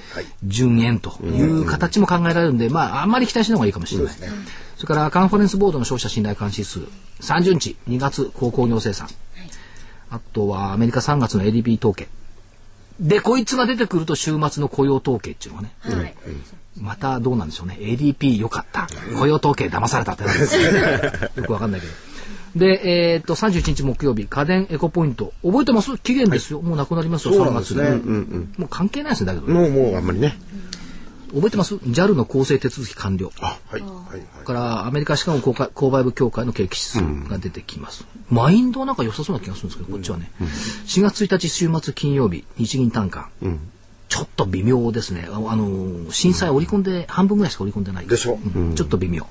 [0.44, 4.14] 順延という形も考えられるんで、まあ、あんまり期待しない方がいいかもしれない。
[4.78, 6.80] それから、カンファレンスボードの消費者信頼監視指数、
[7.22, 9.08] 30日、2月鉱工業生産。
[10.14, 12.08] あとは、アメリカ3月の ADP 統計。
[13.00, 16.16] で、こいつが出てくると週末の雇用統計っていうのがね、はい。
[16.80, 17.78] またどうなんでしょうね。
[17.80, 18.88] ADP 良かった。
[19.18, 20.72] 雇用統計騙されたってなるんですよ
[21.38, 21.94] よくわかんないけど。
[22.56, 25.34] で、えーっと、31日木曜日、家電エコポイント。
[25.44, 25.98] 覚えてます？
[25.98, 26.62] 期限ですよ。
[26.62, 28.48] もうなくなりますよ、3月そうなんですねに。
[28.60, 29.52] もう関係ないですね、だけど。
[29.52, 30.38] もう、もうあんまりね。
[31.34, 33.32] 覚えてます ?JAL の構成手続き完了。
[33.40, 34.46] はいはいはい。
[34.46, 40.32] からアメリカシカゴ公開購買部協会の景気指数が出てきます、マインドはなんか良さそうな気がするんですけど、こっちはね、
[40.86, 43.30] 4月1日週末金曜日日銀短観、
[44.10, 45.28] ちょっと微妙ですね。
[45.32, 48.06] ああの震災織り込んで半分ぐらいしか織り込んでない。
[48.06, 48.38] でしょ。
[48.56, 48.76] うん。
[48.76, 49.26] ちょっと微妙、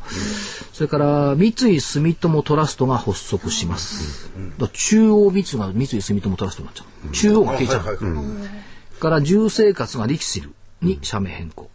[0.73, 4.31] それから三井住友トラストが発足します、
[4.73, 11.71] 中央三井が三井住友トラストになっちゃう中央が消えちゃう、から住生活がリキシルに社名変更、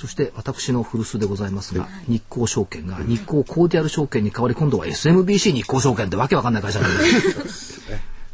[0.00, 7.82] そして私の古巣でございますが、日興証券が日興コーディアル証券に代わり今度は SMBC 日興証券ってわけわかんない会社なんです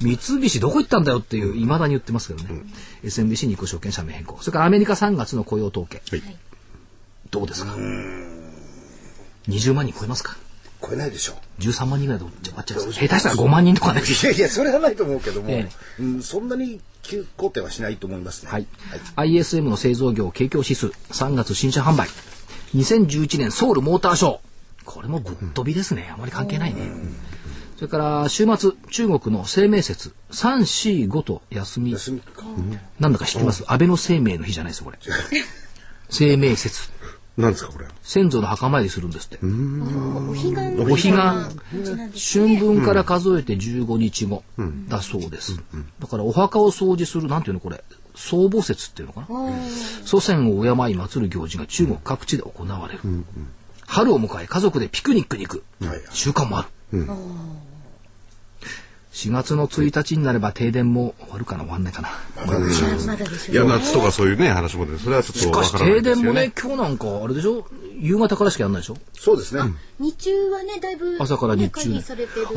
[0.01, 2.61] 三菱どこ行ったんだよっていう、未だに言ってますけどね。
[3.03, 4.39] SMBC 日興証券社名変更。
[4.43, 6.03] それからアメリカ3月の雇用統計。
[7.31, 7.75] どうですか
[9.49, 10.37] ?20 万人超えますか？
[10.83, 12.93] 超えないでしょ ?13 万人ぐらいで終わっちゃいます。
[12.93, 14.03] 下手したら5万人とかね。
[14.03, 18.67] いやいやそれはないと思うけども、えうん、そんなに急工程はしないと思いますねはい。
[19.17, 22.09] ISM の製造業景況指数、3月新車販売。
[22.75, 24.39] 2011年ソウルモーターショー。
[24.85, 26.11] これもぶっ飛びですね。
[26.13, 26.81] あまり関係ないね。
[27.77, 31.93] それから週末、中国の生命節、3、4、5と休み。
[31.93, 32.43] 休みか
[32.99, 33.65] なんだか知ってます？
[33.67, 34.99] 安倍の生命の日じゃないですよ、これ。
[36.09, 36.91] 生命節。
[37.37, 37.87] なんですか、これ？
[38.03, 39.39] 先祖の墓参りするんですって。
[39.45, 39.49] お
[40.33, 41.37] 彼岸のお
[42.15, 44.43] 春分から数えて15日後
[44.89, 45.61] だそうです。
[46.01, 47.85] だからお墓を掃除する、なんていうのこれ、
[48.15, 49.29] 葬母節っていうのかな？
[50.05, 53.01] 祖先を敬い祀る行事が中国各地で行われる。
[53.87, 56.63] 春を迎え家族でピクニックに行くはい習慣もあ
[56.93, 57.07] る。
[59.17, 62.11] 4月の1日になれば停電も終わるかな終わんないかな。
[62.47, 62.87] まだでしょ
[63.51, 66.41] いや、夏とかそういうね、話もね、それはちょっしかしとわからない停電もですよね。
[66.49, 67.67] ね今日なんかあれでしょ？
[67.99, 68.99] 夕方からしかやんないでしょ？
[69.15, 69.63] そうですね、
[69.99, 72.05] 日中はねだいぶ朝から日中ね。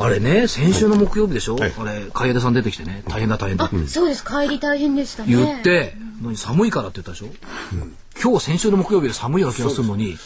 [0.00, 1.72] あれね先週の木曜日でしょ、はい。
[1.78, 3.04] あれ海江さん出てきてね。
[3.08, 4.22] 大変だ大変だ、そうです。
[4.22, 5.34] 帰り大変でしたね。
[5.34, 7.34] 言って、何寒いからって言ったでしょ、
[8.22, 10.18] 今日先週の木曜日で寒いような気がするのに。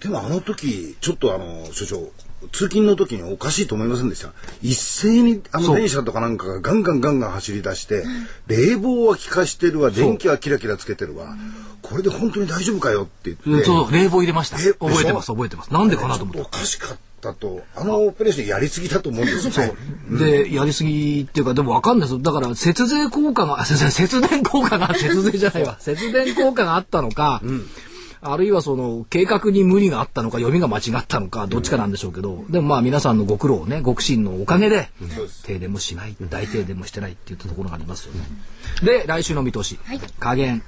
[0.00, 2.10] でもあの時ちょっとあの所長
[2.52, 4.32] 通勤の時におかしいと思いませんでした？
[4.62, 8.04] 一斉にあの電車とかなんかがガンガンガンガン走り出して、
[8.46, 11.36] 冷房は効かしてるわ電気はキラキラつけてるわ。
[11.82, 14.56] これで本当に大丈夫かよって言って、そう冷房入れました。
[14.58, 15.72] え覚えてます覚えてます。
[15.72, 19.74] なんでかなと思っておかしかったとあのオペレーションやりすぎだと思うんですよ。
[20.08, 22.16] ねで、やりすぎっていうか、でもわかんないです。
[22.16, 22.18] よ。
[22.20, 25.76] だから、節税効果が、あ、 節節電効果が、節税じゃないわ。
[25.80, 27.42] 節電効果があったのか、
[28.22, 34.90] あるいはその、計画に無理があったのか、読みが間違ったのか、どっちかなんでしょうけど、でもまあ皆さんのご苦労ね、ご苦心のおかげで、
[35.44, 38.20] 停電もしない、大停電もしてないっていったところがありますよね。
[38.82, 39.78] で、来週の見通し。
[40.18, 40.62] 加減。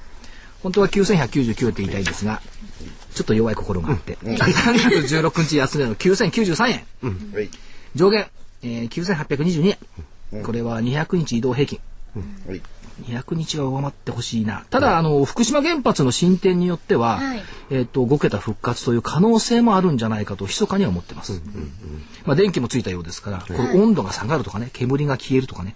[0.62, 2.40] 本当は9199って言いたいんですが、
[3.14, 6.86] ちょっと弱い心があって、3月16日安値の9093円。
[7.34, 7.50] はい
[7.94, 8.26] 上限、
[8.62, 9.76] えー、9822
[10.32, 10.42] 円。
[10.42, 11.78] これは200日移動平均。
[12.46, 12.62] はい。
[13.02, 14.64] 200日は上回ってほしいな。
[14.70, 17.42] ただ、あの、福島原発の進展によっては、はい。
[17.70, 21.40] えっ、と、5桁復活という可能性もあるんじゃないかと、密かには思ってます。
[22.26, 25.74] まあ、電気もついたようですから、これ温度が下がるとかね、煙が消えるとかね、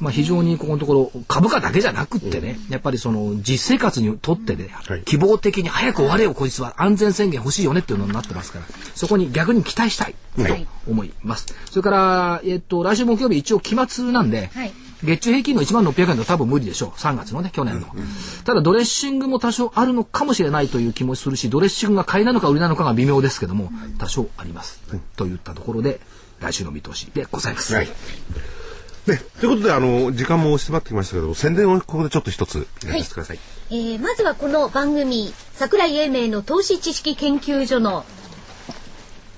[0.00, 5.02] まあ、非常にここのところ、株価だけじゃなくってね、やっぱりその、実生活にとってね、はい。
[5.02, 6.74] 希望的に早く終われよ、こいつは。
[6.78, 8.64] 安全宣言欲しいよねっていうのになってますから、
[8.94, 10.42] そこに逆に期待したいと
[10.88, 11.46] 思います。
[11.70, 14.72] それから、えっ、と、来週木曜日一応期末なんで、はい
[15.02, 16.90] 月中平均の1万600円と多分無理でしょう。
[16.90, 17.88] 3月のね、去年の。
[18.44, 24.80] ただドレッシングも多少あるのかもしれないという気もするし、ドレッシングが買いなのか売りなのかが微妙ですけども、多少あります。
[25.16, 26.00] といったところで、
[26.40, 27.74] 来週の見通しでございます。
[27.74, 27.88] はい。
[29.06, 33.38] ね、ということで、あの、時間も迫ってきましたけど、宣伝をここでちょっと一つやらせてください。
[33.70, 38.04] えーまずはこの番組桜井英明の投資知識研究所の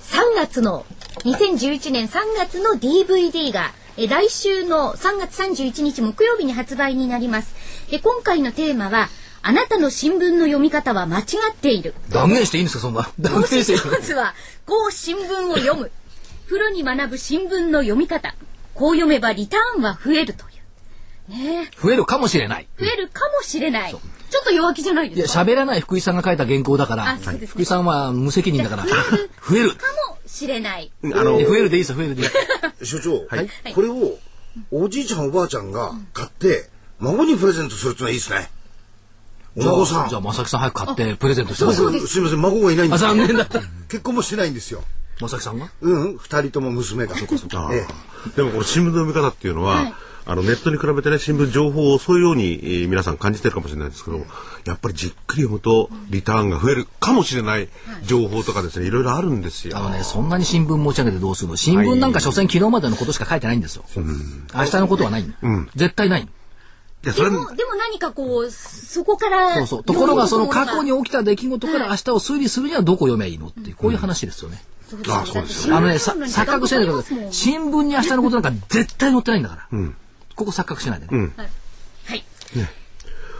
[0.02, 0.84] 3月の
[1.20, 7.54] 2011年3月の DVD がえー来週の3月31日木曜日に発売になります。
[7.90, 9.08] で今回のテーマは
[9.42, 11.22] あなたの新聞の読み方は間違
[11.52, 11.94] っている。
[12.10, 13.08] 断言していいんですか、そんな。
[13.20, 14.34] 断言していいまずは
[14.66, 15.90] こう新聞を読む。
[16.48, 18.34] プロに学ぶ新聞の読み方。
[18.74, 21.32] こう読めばリターンは増えるという。
[21.32, 22.66] ねえ増えるかもしれない。
[22.78, 23.96] 増えるかもしれない。
[24.34, 25.42] ちょっと弱気じゃないいや、ですか？
[25.42, 29.70] 喋らない福井さんが書いた原稿だからね、福井さんは無責任だから、増える。
[29.78, 30.90] かもしれない。
[31.04, 32.28] あので、増えるでいいですよ、増えるでいい。
[32.86, 34.18] 所長、はいこれを
[34.72, 36.68] おじいちゃんおばあちゃんが買って
[36.98, 38.50] 孫にプレゼントするってのはいいですね。
[39.56, 40.08] お孫さん。
[40.08, 41.84] じゃあ、まさきさん早く買ってプレゼントしてください。
[41.86, 43.46] 僕すみません孫がいないんであ、すよ残念だ。
[43.88, 44.82] 結婚もしてないんですよ。
[45.20, 45.68] まさきさんが？
[45.80, 47.14] うん、二人とも娘が。
[47.14, 47.86] あーえ
[48.36, 49.92] でもこの新聞の読み方っていうのは、
[50.26, 54.18] あのネットに比べてね新聞情報をそういうように、えー皆さん感じてるかもしれないですけど、
[54.64, 57.68] やっぱりじっくり読むとリターンが増えるかもしれない
[58.04, 59.76] 情報とかですねいろいろあるんですよ。
[59.76, 61.56] あのね、そんなに新聞持ち上げてどうするの？
[61.56, 63.84] 新聞なんか所詮昨日までのことしか書いてないんですよ。
[64.54, 65.36] 明日のことはないんだ
[65.74, 66.28] 絶対ないんい
[67.06, 69.56] やそれでも、でも何かこう、そこから。
[69.56, 69.84] そうそう。
[69.84, 70.92] ところがその過去に。
[70.92, 74.62] に起きた出来事から明日を推理するにはどこを読めばいいのっていう、こういう話ですよね。
[75.08, 77.32] あそうですよあのね、さ錯覚しないでください。
[77.32, 79.78] 新聞に明日のことなんか絶対載ってないんだから。
[80.34, 81.30] ここ錯覚しないでね。
[81.36, 82.24] はい。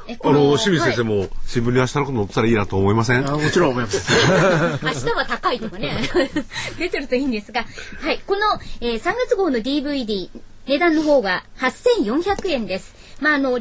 [0.07, 3.27] えあこの清水先生はいも新聞に明日のこと載ってたらいいなと思いません？
[3.27, 4.07] あもちろん思います。
[4.85, 5.97] 明日は高いとかね、
[6.79, 7.65] 出てるといいんですが、
[8.03, 8.41] はい、この、
[8.83, 10.29] えー3月号の DVD、
[10.67, 12.95] 値段の方が8400円です。
[13.21, 13.59] まあ、あの、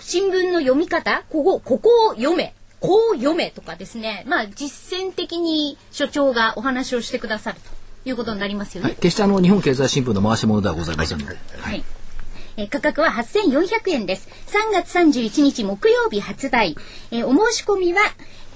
[0.00, 7.58] 新聞の読み方、ここ、ここを読め、こう読めとかですね、まあ、実践的に所長がお話をしてくださる
[8.04, 8.88] ということになりますよね。
[8.90, 8.96] はい。
[8.96, 11.36] 決してあの、日本経済新聞の回し物ではございませんので。
[11.58, 11.82] はい。
[12.56, 14.28] えー価格は8400円です。
[14.46, 16.76] 3月31日木曜日発売。
[17.10, 18.00] えーお申し込みは、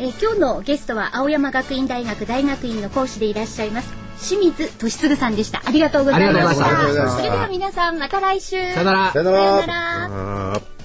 [0.00, 5.62] えー今日のゲストは青山学院大学大学院の講師でいらっしゃいます清水俊嗣さんでした。
[5.64, 6.66] ありがとうございました。
[6.66, 8.56] ありがとうございましたそれでは皆さんまた来週。
[8.72, 8.92] さよな
[10.56, 10.77] ら